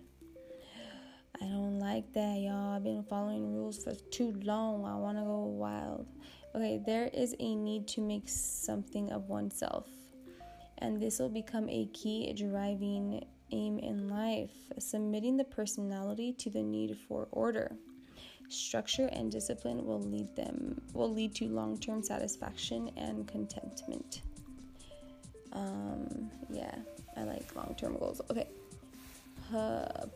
I 1.41 1.45
don't 1.45 1.79
like 1.79 2.11
that, 2.13 2.39
y'all. 2.39 2.75
I've 2.75 2.83
been 2.83 3.03
following 3.03 3.53
rules 3.53 3.81
for 3.81 3.93
too 4.11 4.33
long. 4.43 4.85
I 4.85 4.95
want 4.95 5.17
to 5.17 5.23
go 5.23 5.45
wild. 5.45 6.05
Okay, 6.53 6.81
there 6.85 7.09
is 7.13 7.33
a 7.39 7.55
need 7.55 7.87
to 7.89 8.01
make 8.01 8.27
something 8.27 9.11
of 9.11 9.29
oneself, 9.29 9.87
and 10.79 10.99
this 10.99 11.19
will 11.19 11.29
become 11.29 11.69
a 11.69 11.85
key 11.93 12.33
driving 12.33 13.23
aim 13.51 13.79
in 13.79 14.09
life, 14.09 14.51
submitting 14.79 15.37
the 15.37 15.43
personality 15.43 16.33
to 16.33 16.49
the 16.49 16.61
need 16.61 16.97
for 17.07 17.27
order. 17.31 17.77
Structure 18.49 19.07
and 19.13 19.31
discipline 19.31 19.85
will 19.85 20.01
lead 20.01 20.35
them 20.35 20.81
will 20.93 21.13
lead 21.13 21.35
to 21.35 21.45
long-term 21.45 22.01
satisfaction 22.01 22.89
and 22.97 23.27
contentment. 23.27 24.21
Um, 25.53 26.31
yeah, 26.49 26.75
I 27.15 27.23
like 27.23 27.55
long-term 27.55 27.97
goals. 27.97 28.21
Okay. 28.29 28.47
Uh, 29.53 30.07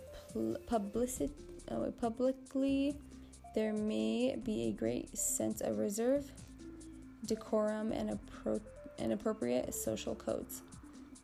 publicity, 0.67 1.33
oh, 1.71 1.91
publicly, 1.99 2.95
there 3.53 3.73
may 3.73 4.35
be 4.43 4.69
a 4.69 4.71
great 4.71 5.15
sense 5.15 5.61
of 5.61 5.77
reserve, 5.77 6.31
decorum, 7.25 7.91
and, 7.91 8.17
appro- 8.19 8.61
and 8.97 9.13
appropriate 9.13 9.73
social 9.73 10.15
codes. 10.15 10.61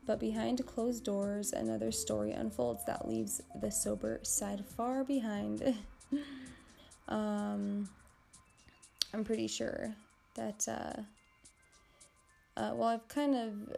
But 0.05 0.19
behind 0.19 0.65
closed 0.65 1.03
doors, 1.03 1.53
another 1.53 1.91
story 1.91 2.31
unfolds 2.31 2.85
that 2.85 3.07
leaves 3.07 3.41
the 3.61 3.71
sober 3.71 4.19
side 4.23 4.63
far 4.65 5.03
behind. 5.03 5.75
um, 7.09 7.89
I'm 9.13 9.23
pretty 9.23 9.47
sure 9.47 9.93
that, 10.35 10.65
uh, 10.67 11.01
uh, 12.59 12.73
well, 12.75 12.89
I've 12.89 13.07
kind 13.07 13.35
of 13.35 13.75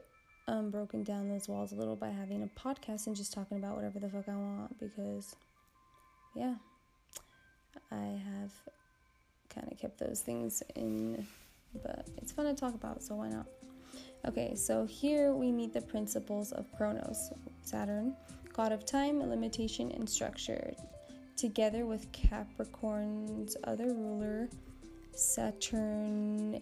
um, 0.48 0.70
broken 0.70 1.04
down 1.04 1.30
those 1.30 1.48
walls 1.48 1.72
a 1.72 1.76
little 1.76 1.96
by 1.96 2.10
having 2.10 2.44
a 2.44 2.60
podcast 2.60 3.08
and 3.08 3.16
just 3.16 3.34
talking 3.34 3.58
about 3.58 3.76
whatever 3.76 4.00
the 4.00 4.10
fuck 4.10 4.28
I 4.28 4.36
want 4.36 4.78
because, 4.80 5.36
yeah, 6.36 6.56
I 7.92 8.22
have 8.26 8.52
kind 9.54 9.72
of 9.72 9.78
kept 9.78 9.98
those 10.00 10.22
things 10.22 10.62
in, 10.76 11.26
but 11.84 12.08
it's 12.18 12.32
fun 12.32 12.46
to 12.46 12.54
talk 12.54 12.74
about, 12.74 13.02
so 13.02 13.16
why 13.16 13.30
not? 13.30 13.46
Okay, 14.28 14.56
so 14.56 14.86
here 14.86 15.34
we 15.34 15.52
meet 15.52 15.74
the 15.74 15.82
principles 15.82 16.52
of 16.52 16.72
Kronos, 16.78 17.32
Saturn, 17.64 18.16
god 18.54 18.72
of 18.72 18.86
time, 18.86 19.20
limitation, 19.20 19.92
and 19.92 20.08
structure, 20.08 20.74
together 21.42 21.86
with 21.88 22.12
Capricorn's 22.12 23.58
other 23.64 23.88
ruler, 23.96 24.48
Saturnalia, 25.12 26.56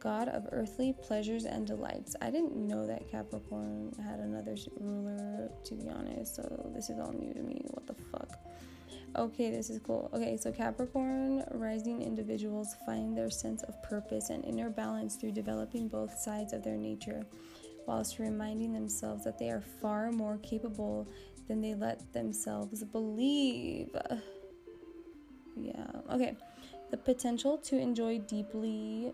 god 0.00 0.26
of 0.28 0.48
earthly 0.50 0.92
pleasures 0.92 1.44
and 1.44 1.68
delights. 1.68 2.16
I 2.20 2.32
didn't 2.32 2.56
know 2.56 2.84
that 2.84 3.08
Capricorn 3.08 3.94
had 4.04 4.18
another 4.18 4.56
ruler, 4.80 5.52
to 5.62 5.74
be 5.76 5.88
honest, 5.88 6.34
so 6.34 6.68
this 6.74 6.90
is 6.90 6.98
all 6.98 7.12
new 7.12 7.32
to 7.32 7.42
me. 7.42 7.64
What 7.70 7.86
the 7.86 7.94
fuck? 7.94 8.40
Okay, 9.14 9.52
this 9.52 9.70
is 9.70 9.78
cool. 9.78 10.10
Okay, 10.12 10.36
so 10.36 10.50
Capricorn 10.50 11.44
rising 11.52 12.02
individuals 12.02 12.74
find 12.84 13.16
their 13.16 13.30
sense 13.30 13.62
of 13.62 13.80
purpose 13.84 14.30
and 14.30 14.44
inner 14.44 14.68
balance 14.68 15.14
through 15.14 15.30
developing 15.30 15.86
both 15.86 16.18
sides 16.18 16.52
of 16.52 16.64
their 16.64 16.76
nature, 16.76 17.24
whilst 17.86 18.18
reminding 18.18 18.72
themselves 18.72 19.22
that 19.22 19.38
they 19.38 19.50
are 19.50 19.62
far 19.80 20.10
more 20.10 20.38
capable 20.38 21.06
than 21.48 21.60
they 21.60 21.74
let 21.74 22.12
themselves 22.12 22.82
believe. 22.84 23.90
yeah. 25.56 25.86
Okay. 26.10 26.36
The 26.90 26.96
potential 26.96 27.58
to 27.58 27.76
enjoy 27.76 28.18
deeply 28.18 29.12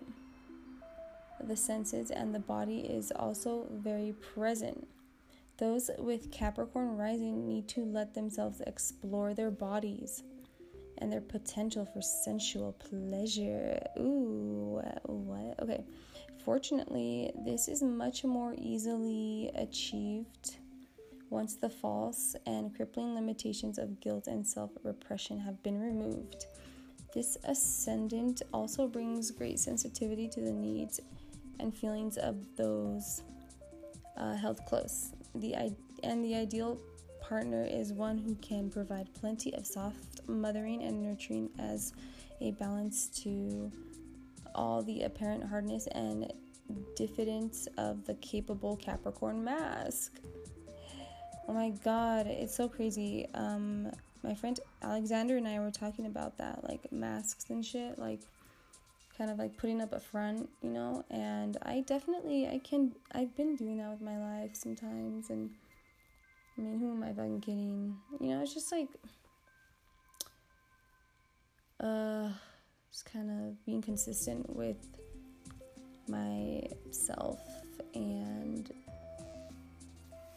the 1.43 1.57
senses 1.57 2.11
and 2.11 2.35
the 2.35 2.41
body 2.41 2.81
is 2.81 3.13
also 3.15 3.67
very 3.73 4.13
present. 4.35 4.87
Those 5.57 5.91
with 5.99 6.31
Capricorn 6.31 6.97
rising 6.97 7.47
need 7.47 7.69
to 7.69 7.85
let 7.85 8.15
themselves 8.15 8.61
explore 8.67 9.35
their 9.35 9.51
bodies 9.51 10.23
and 10.99 11.13
their 11.13 11.21
potential 11.21 11.87
for 11.87 12.03
sensual 12.03 12.73
pleasure. 12.73 13.79
Ooh, 13.99 14.83
what? 15.05 15.61
Okay. 15.63 15.85
Fortunately, 16.45 17.31
this 17.45 17.69
is 17.69 17.83
much 17.83 18.25
more 18.25 18.55
easily 18.57 19.51
achieved 19.55 20.57
once 21.31 21.55
the 21.55 21.71
false 21.71 22.37
and 22.47 22.75
crippling 22.75 23.15
limitations 23.15 23.79
of 23.79 24.01
guilt 24.01 24.27
and 24.27 24.47
self 24.47 24.71
repression 24.83 25.39
have 25.39 25.63
been 25.63 25.81
removed. 25.81 26.47
This 27.15 27.37
ascendant 27.45 28.43
also 28.53 28.87
brings 28.87 29.31
great 29.31 29.59
sensitivity 29.59 30.29
to 30.29 30.41
the 30.41 30.53
needs 30.53 31.01
and 31.59 31.75
feelings 31.75 32.17
of 32.17 32.37
those 32.57 33.23
uh, 34.17 34.37
held 34.37 34.65
close. 34.67 35.13
The 35.35 35.75
and 36.03 36.25
the 36.25 36.35
ideal 36.35 36.81
partner 37.21 37.65
is 37.65 37.93
one 37.93 38.19
who 38.19 38.35
can 38.37 38.71
provide 38.71 39.13
plenty 39.15 39.55
of 39.55 39.67
soft 39.67 40.21
mothering 40.29 40.83
and 40.83 41.03
nurturing 41.03 41.51
as 41.59 41.93
a 42.41 42.53
balance 42.53 43.07
to 43.23 43.71
all 44.55 44.83
the 44.83 45.03
apparent 45.03 45.45
hardness 45.45 45.87
and 45.89 46.33
diffidence 46.97 47.69
of 47.77 48.05
the 48.07 48.15
capable 48.15 48.77
Capricorn 48.77 49.43
mask. 49.45 50.21
Oh 51.49 51.53
my 51.53 51.71
god, 51.85 52.27
it's 52.27 52.55
so 52.55 52.69
crazy. 52.69 53.27
Um, 53.35 53.91
my 54.23 54.35
friend 54.35 54.59
Alexander 54.83 55.37
and 55.37 55.49
I 55.49 55.59
were 55.59 55.71
talking 55.71 56.07
about 56.07 56.39
that, 56.39 56.63
like 56.69 56.93
masks 56.93 57.47
and 57.51 57.65
shit, 57.65 57.99
like 57.99 58.21
kind 59.17 59.31
of 59.31 59.39
like 59.39 59.57
putting 59.57 59.81
up 59.81 59.93
a 59.93 60.01
front, 60.01 60.49
you 60.63 60.71
know. 60.71 61.05
And 61.11 61.57
I 61.63 61.81
definitely, 61.87 62.47
I 62.47 62.59
can, 62.59 62.93
I've 63.13 63.35
been 63.37 63.57
doing 63.57 63.79
that 63.79 63.91
with 63.91 64.01
my 64.01 64.19
life 64.19 64.55
sometimes. 64.55 65.31
And 65.31 65.51
I 66.57 66.63
mean, 66.63 66.79
who 66.79 66.93
am 66.93 67.03
I 67.03 67.13
fucking 67.13 67.41
kidding? 67.41 67.97
You 68.21 68.29
know, 68.29 68.43
it's 68.43 68.55
just 68.55 68.71
like, 68.73 68.89
uh, 71.81 72.29
just 72.93 73.11
kind 73.13 73.31
of 73.31 73.65
being 73.65 73.83
consistent 73.83 74.49
with 74.55 74.87
myself 76.09 77.41
and 77.95 78.71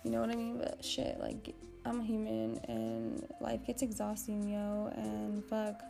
you 0.04 0.12
know 0.12 0.20
what 0.20 0.30
I 0.30 0.36
mean? 0.36 0.58
But 0.58 0.84
shit, 0.84 1.20
like 1.20 1.56
I'm 1.86 2.00
a 2.00 2.04
human 2.04 2.60
and 2.68 3.26
life 3.42 3.66
gets 3.66 3.82
exhausting, 3.82 4.48
yo, 4.48 4.92
and 4.96 5.44
fuck. 5.46 5.82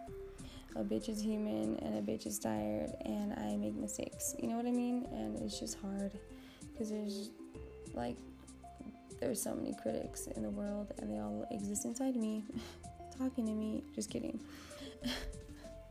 A 0.75 0.83
bitch 0.83 1.07
is 1.07 1.21
human 1.21 1.77
and 1.83 1.97
a 1.97 2.01
bitch 2.01 2.25
is 2.25 2.39
tired 2.39 2.91
and 3.05 3.33
I 3.33 3.55
make 3.57 3.75
mistakes. 3.75 4.33
You 4.39 4.47
know 4.47 4.55
what 4.55 4.65
I 4.65 4.71
mean? 4.71 5.07
And 5.11 5.39
it's 5.39 5.59
just 5.59 5.77
hard 5.79 6.11
because 6.71 6.89
there's 6.89 7.29
like 7.93 8.17
there's 9.19 9.41
so 9.41 9.53
many 9.53 9.75
critics 9.81 10.27
in 10.27 10.41
the 10.41 10.49
world 10.49 10.91
and 10.97 11.11
they 11.11 11.19
all 11.19 11.45
exist 11.51 11.85
inside 11.85 12.15
me 12.15 12.43
talking 13.19 13.45
to 13.45 13.53
me. 13.53 13.83
Just 13.93 14.09
kidding. 14.09 14.39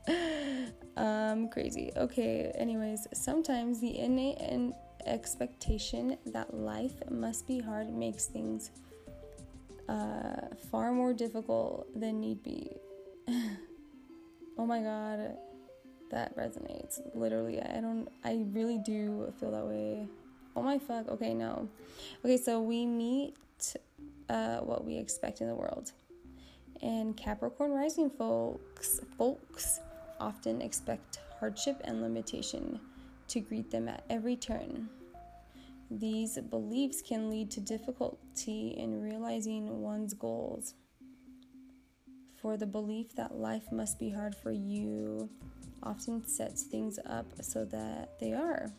um 0.96 1.48
crazy. 1.48 1.92
Okay, 1.96 2.52
anyways, 2.56 3.06
sometimes 3.14 3.80
the 3.80 4.00
innate 4.00 4.38
and 4.40 4.74
expectation 5.06 6.16
that 6.26 6.54
life 6.54 6.94
must 7.10 7.46
be 7.46 7.60
hard 7.60 7.92
makes 7.92 8.26
things 8.26 8.70
uh, 9.88 10.48
far 10.70 10.92
more 10.92 11.12
difficult 11.12 11.88
than 11.98 12.20
need 12.20 12.42
be. 12.42 12.70
oh 14.58 14.66
my 14.66 14.80
god, 14.80 15.36
that 16.10 16.36
resonates. 16.36 17.00
Literally, 17.14 17.60
I 17.60 17.80
don't, 17.80 18.08
I 18.24 18.44
really 18.52 18.78
do 18.78 19.32
feel 19.38 19.50
that 19.50 19.66
way. 19.66 20.06
Oh 20.54 20.62
my 20.62 20.78
fuck, 20.78 21.08
okay, 21.08 21.34
no. 21.34 21.68
Okay, 22.24 22.36
so 22.36 22.60
we 22.60 22.86
meet 22.86 23.36
uh, 24.28 24.58
what 24.58 24.84
we 24.84 24.96
expect 24.96 25.40
in 25.40 25.48
the 25.48 25.54
world. 25.54 25.92
And 26.82 27.16
Capricorn 27.16 27.70
rising 27.70 28.10
folks, 28.10 29.00
folks 29.16 29.80
often 30.20 30.60
expect 30.60 31.20
hardship 31.38 31.80
and 31.84 32.02
limitation 32.02 32.80
to 33.32 33.40
greet 33.40 33.70
them 33.70 33.88
at 33.88 34.04
every 34.10 34.36
turn. 34.36 34.90
These 35.90 36.38
beliefs 36.38 37.00
can 37.00 37.30
lead 37.30 37.50
to 37.52 37.60
difficulty 37.60 38.74
in 38.76 39.02
realizing 39.02 39.80
one's 39.80 40.12
goals. 40.12 40.74
For 42.40 42.58
the 42.58 42.66
belief 42.66 43.14
that 43.16 43.36
life 43.36 43.72
must 43.72 43.98
be 43.98 44.10
hard 44.10 44.34
for 44.34 44.52
you 44.52 45.30
often 45.82 46.26
sets 46.26 46.64
things 46.64 46.98
up 47.06 47.26
so 47.40 47.64
that 47.66 48.18
they 48.20 48.34
are. 48.34 48.70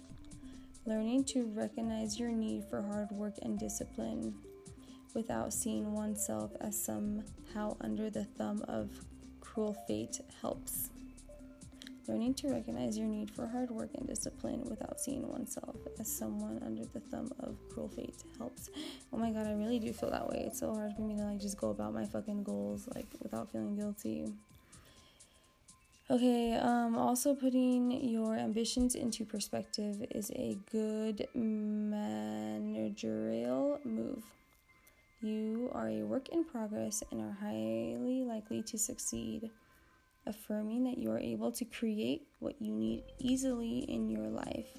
Learning 0.86 1.24
to 1.26 1.46
recognize 1.56 2.20
your 2.20 2.32
need 2.32 2.64
for 2.70 2.82
hard 2.82 3.10
work 3.12 3.36
and 3.42 3.58
discipline 3.58 4.36
without 5.16 5.52
seeing 5.52 5.94
oneself 5.94 6.52
as 6.62 6.80
somehow 6.80 7.76
under 7.82 8.10
the 8.12 8.26
thumb 8.26 8.64
of 8.68 8.90
cruel 9.40 9.76
fate 9.88 10.20
helps. 10.42 10.90
Learning 12.08 12.34
to 12.34 12.50
recognize 12.50 12.98
your 12.98 13.08
need 13.08 13.32
for 13.32 13.48
hard 13.48 13.72
work 13.72 13.92
and 13.96 14.06
discipline 14.06 14.66
without 14.70 15.00
seeing 15.00 15.26
oneself 15.30 15.78
as 16.00 16.12
someone 16.12 16.62
under 16.66 16.84
the 16.84 17.00
thumb 17.00 17.32
of 17.40 17.56
cruel 17.70 17.88
fate 17.88 18.24
helps. 18.38 18.70
Oh 19.14 19.18
my 19.18 19.32
god, 19.32 19.48
I 19.48 19.54
really 19.54 19.80
do 19.80 19.94
feel 19.94 20.12
that 20.12 20.28
way. 20.28 20.44
It's 20.46 20.60
so 20.60 20.74
hard 20.74 20.94
for 20.96 21.02
me 21.02 21.16
to 21.16 21.24
like 21.24 21.40
just 21.40 21.58
go 21.58 21.70
about 21.70 21.94
my 21.94 22.06
fucking 22.06 22.44
goals 22.44 22.90
like 22.94 23.08
without 23.22 23.52
feeling 23.52 23.78
guilty. 23.78 24.34
Okay, 26.10 26.56
um, 26.56 26.98
also 26.98 27.34
putting 27.34 27.92
your 27.92 28.36
ambitions 28.36 28.96
into 28.96 29.24
perspective 29.24 30.06
is 30.12 30.30
a 30.32 30.58
good 30.70 31.30
managerial 31.34 32.20
move. 33.86 34.24
You 35.22 35.72
are 35.74 35.88
a 35.88 36.04
work 36.04 36.28
in 36.30 36.44
progress 36.44 37.02
and 37.10 37.22
are 37.22 37.38
highly 37.40 38.26
likely 38.26 38.62
to 38.64 38.78
succeed 38.78 39.50
affirming 40.26 40.84
that 40.84 40.98
you 40.98 41.12
are 41.12 41.20
able 41.20 41.52
to 41.52 41.66
create 41.66 42.28
what 42.40 42.56
you 42.60 42.74
need 42.74 43.04
easily 43.20 43.80
in 43.90 44.10
your 44.10 44.28
life 44.28 44.78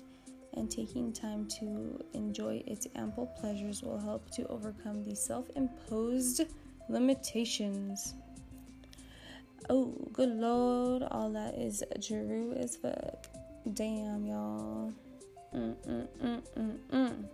and 0.54 0.70
taking 0.70 1.12
time 1.12 1.46
to 1.46 1.98
enjoy 2.12 2.62
its 2.66 2.86
ample 2.94 3.26
pleasures 3.38 3.82
will 3.82 3.98
help 3.98 4.30
to 4.30 4.46
overcome 4.48 5.02
the 5.04 5.14
self 5.14 5.48
imposed 5.56 6.42
limitations. 6.88 8.14
Oh, 9.70 9.94
good 10.12 10.30
lord, 10.30 11.02
all 11.10 11.30
that 11.30 11.54
is 11.54 11.82
true 12.06 12.54
as 12.56 12.76
fuck. 12.76 13.26
Damn, 13.72 14.26
y'all. 14.26 14.92
Mm, 15.54 15.74
mm, 15.86 16.08
mm, 16.22 16.42
mm, 16.58 16.78
mm. 16.92 17.24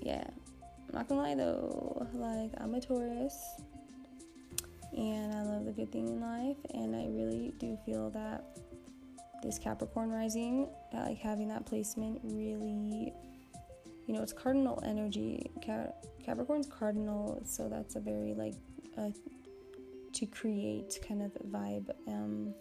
Yeah, 0.00 0.24
I'm 0.24 0.94
not 0.94 1.08
gonna 1.08 1.22
lie 1.22 1.34
though, 1.34 2.06
like, 2.12 2.52
I'm 2.58 2.74
a 2.74 2.80
Taurus 2.80 3.34
and 4.96 5.34
I 5.34 5.42
love 5.42 5.64
the 5.64 5.72
good 5.72 5.92
thing 5.92 6.08
in 6.08 6.20
life. 6.20 6.56
And 6.74 6.94
I 6.94 7.06
really 7.08 7.52
do 7.58 7.78
feel 7.84 8.10
that 8.10 8.44
this 9.42 9.58
Capricorn 9.58 10.10
rising, 10.10 10.68
like 10.92 11.18
having 11.18 11.48
that 11.48 11.66
placement, 11.66 12.20
really, 12.24 13.12
you 14.06 14.14
know, 14.14 14.22
it's 14.22 14.32
cardinal 14.32 14.82
energy. 14.84 15.50
Capricorn's 16.24 16.66
cardinal, 16.66 17.40
so 17.44 17.68
that's 17.68 17.96
a 17.96 18.00
very 18.00 18.34
like 18.34 18.54
to 20.16 20.26
create 20.26 20.98
kind 21.06 21.22
of 21.22 21.32
vibe. 21.50 21.90
Um, 22.08 22.54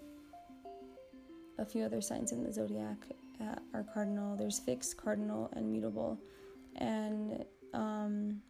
a 1.57 1.66
few 1.66 1.84
other 1.84 2.01
signs 2.01 2.34
in 2.34 2.43
the 2.43 2.51
zodiac 2.51 2.97
uh, 3.41 3.55
are 3.74 3.86
cardinal. 3.93 4.36
There's 4.36 4.60
fixed, 4.60 4.97
cardinal, 4.97 5.49
and 5.53 5.72
mutable, 5.72 6.20
and 6.76 7.45
um, 7.74 8.41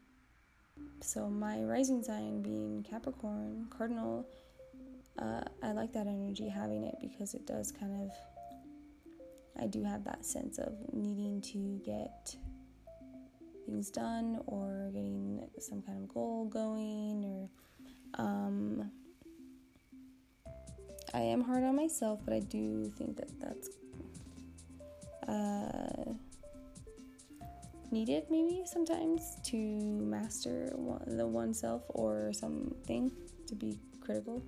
so 1.01 1.29
my 1.29 1.61
rising 1.63 2.01
sign 2.03 2.41
being 2.41 2.85
Capricorn, 2.89 3.67
Cardinal, 3.69 4.27
uh, 5.19 5.41
I 5.63 5.71
like 5.71 5.93
that 5.93 6.07
energy 6.07 6.49
having 6.49 6.83
it 6.83 6.95
because 7.01 7.33
it 7.33 7.45
does 7.45 7.71
kind 7.71 7.93
of. 8.03 8.11
I 9.57 9.67
do 9.67 9.85
have 9.85 10.03
that 10.03 10.25
sense 10.25 10.57
of 10.57 10.73
needing 10.91 11.39
to 11.53 11.79
get 11.85 12.35
things 13.65 13.89
done 13.89 14.41
or 14.47 14.89
getting 14.93 15.47
some 15.59 15.81
kind 15.81 16.03
of 16.03 16.13
goal 16.13 16.45
going 16.45 17.23
or 17.23 17.49
um, 18.21 18.91
I 21.13 21.21
am 21.21 21.41
hard 21.41 21.63
on 21.63 21.77
myself, 21.77 22.19
but 22.25 22.33
I 22.33 22.39
do 22.41 22.91
think 22.97 23.15
that 23.15 23.39
that's 23.39 23.69
uh, 25.27 26.13
needed 27.95 28.25
maybe 28.29 28.61
sometimes 28.65 29.37
to 29.41 29.55
master 29.55 30.69
one, 30.75 31.15
the 31.15 31.25
oneself 31.25 31.81
or 31.87 32.33
something 32.33 33.09
to 33.47 33.55
be 33.55 33.79
critical. 34.01 34.43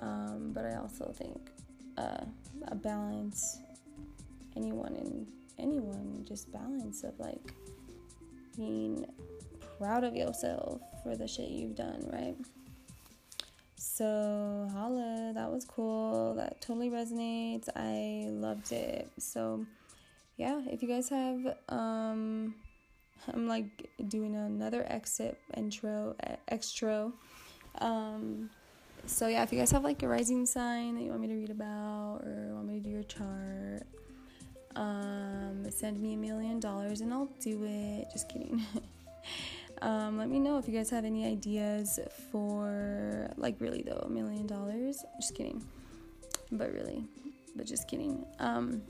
Um, 0.00 0.50
but 0.52 0.64
I 0.64 0.74
also 0.78 1.14
think 1.16 1.50
uh, 1.96 2.24
a 2.66 2.74
balance, 2.74 3.60
anyone 4.56 4.96
in 4.96 5.28
anyone, 5.60 6.24
just 6.26 6.50
balance 6.50 7.04
of 7.04 7.14
like 7.20 7.54
being 8.56 9.06
proud 9.78 10.02
of 10.02 10.16
yourself 10.16 10.80
for 11.04 11.16
the 11.16 11.28
shit 11.28 11.50
you've 11.50 11.76
done, 11.76 12.02
right? 12.12 12.36
So, 13.76 14.68
holla, 14.72 15.30
that 15.34 15.52
was 15.52 15.64
cool. 15.64 16.34
That 16.34 16.60
totally 16.60 16.90
resonates. 16.90 17.68
I 17.76 18.26
loved 18.28 18.72
it. 18.72 19.08
So, 19.18 19.64
yeah, 20.36 20.60
if 20.66 20.82
you 20.82 20.88
guys 20.88 21.08
have, 21.08 21.56
um, 21.68 22.54
I'm 23.32 23.46
like 23.46 23.90
doing 24.08 24.34
another 24.34 24.84
exit 24.88 25.38
intro, 25.56 26.16
extra. 26.48 27.12
Um, 27.78 28.50
so 29.06 29.28
yeah, 29.28 29.42
if 29.42 29.52
you 29.52 29.58
guys 29.58 29.70
have 29.70 29.84
like 29.84 30.02
a 30.02 30.08
rising 30.08 30.46
sign 30.46 30.96
that 30.96 31.02
you 31.02 31.10
want 31.10 31.20
me 31.20 31.28
to 31.28 31.34
read 31.34 31.50
about 31.50 32.22
or 32.24 32.50
want 32.54 32.66
me 32.66 32.74
to 32.74 32.80
do 32.80 32.90
your 32.90 33.02
chart, 33.04 33.86
um, 34.76 35.66
send 35.70 36.00
me 36.00 36.14
a 36.14 36.16
million 36.16 36.58
dollars 36.58 37.00
and 37.00 37.12
I'll 37.12 37.30
do 37.40 37.62
it. 37.64 38.08
Just 38.12 38.28
kidding. 38.28 38.64
um, 39.82 40.18
let 40.18 40.28
me 40.28 40.40
know 40.40 40.58
if 40.58 40.66
you 40.66 40.74
guys 40.74 40.90
have 40.90 41.04
any 41.04 41.26
ideas 41.26 42.00
for 42.32 43.30
like 43.36 43.54
really 43.60 43.82
though 43.82 44.02
a 44.04 44.08
million 44.08 44.46
dollars. 44.46 45.04
Just 45.20 45.34
kidding, 45.34 45.64
but 46.50 46.72
really, 46.72 47.04
but 47.54 47.66
just 47.66 47.86
kidding. 47.86 48.24
Um, 48.40 48.82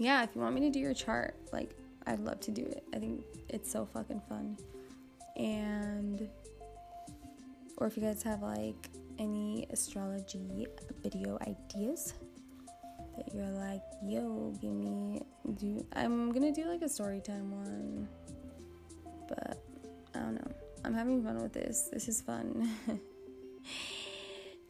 yeah, 0.00 0.22
if 0.22 0.30
you 0.34 0.40
want 0.40 0.54
me 0.54 0.62
to 0.62 0.70
do 0.70 0.78
your 0.78 0.94
chart, 0.94 1.34
like 1.52 1.76
I'd 2.06 2.20
love 2.20 2.40
to 2.40 2.50
do 2.50 2.62
it. 2.62 2.82
I 2.94 2.98
think 2.98 3.22
it's 3.50 3.70
so 3.70 3.84
fucking 3.84 4.22
fun. 4.28 4.56
And 5.36 6.26
or 7.76 7.86
if 7.86 7.96
you 7.98 8.02
guys 8.02 8.22
have 8.22 8.42
like 8.42 8.88
any 9.18 9.66
astrology 9.70 10.66
video 11.02 11.38
ideas 11.46 12.14
that 13.16 13.34
you're 13.34 13.44
like, 13.50 13.82
yo, 14.02 14.54
give 14.62 14.72
me 14.72 15.20
do 15.56 15.84
I'm 15.92 16.32
gonna 16.32 16.52
do 16.52 16.64
like 16.64 16.80
a 16.80 16.88
story 16.88 17.20
time 17.20 17.50
one. 17.50 18.08
But 19.28 19.62
I 20.14 20.20
don't 20.20 20.34
know. 20.34 20.50
I'm 20.82 20.94
having 20.94 21.22
fun 21.22 21.42
with 21.42 21.52
this. 21.52 21.90
This 21.92 22.08
is 22.08 22.22
fun. 22.22 22.70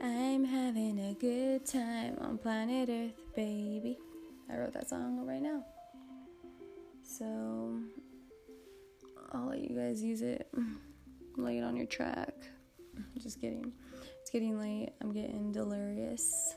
I'm 0.01 0.45
having 0.45 0.99
a 0.99 1.15
good 1.15 1.67
time 1.67 2.17
on 2.21 2.37
planet 2.39 2.89
Earth, 2.91 3.35
baby. 3.37 3.97
I 4.53 4.59
wrote 4.59 4.73
that 4.75 4.89
song 4.89 5.25
right 5.27 5.43
now. 5.43 5.65
So 7.03 7.79
I'll 9.33 9.47
let 9.49 9.61
you 9.61 9.77
guys 9.77 10.03
use 10.03 10.23
it. 10.23 10.51
Lay 11.37 11.59
it 11.59 11.65
on 11.65 11.77
your 11.77 11.87
track. 11.87 12.35
Just 13.19 13.41
kidding. 13.41 13.73
It's 14.21 14.31
getting 14.31 14.59
late. 14.59 14.91
I'm 15.01 15.13
getting 15.13 15.53
delirious. 15.53 16.55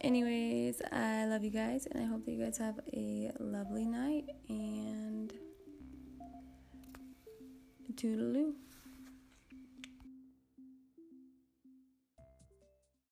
Anyways, 0.00 0.82
I 0.90 1.26
love 1.26 1.44
you 1.44 1.50
guys 1.50 1.86
and 1.86 2.02
I 2.02 2.06
hope 2.06 2.24
that 2.24 2.32
you 2.32 2.44
guys 2.44 2.58
have 2.58 2.80
a 2.92 3.30
lovely 3.38 3.84
night 3.84 4.24
and 4.48 5.32
toodaloo. 7.94 8.54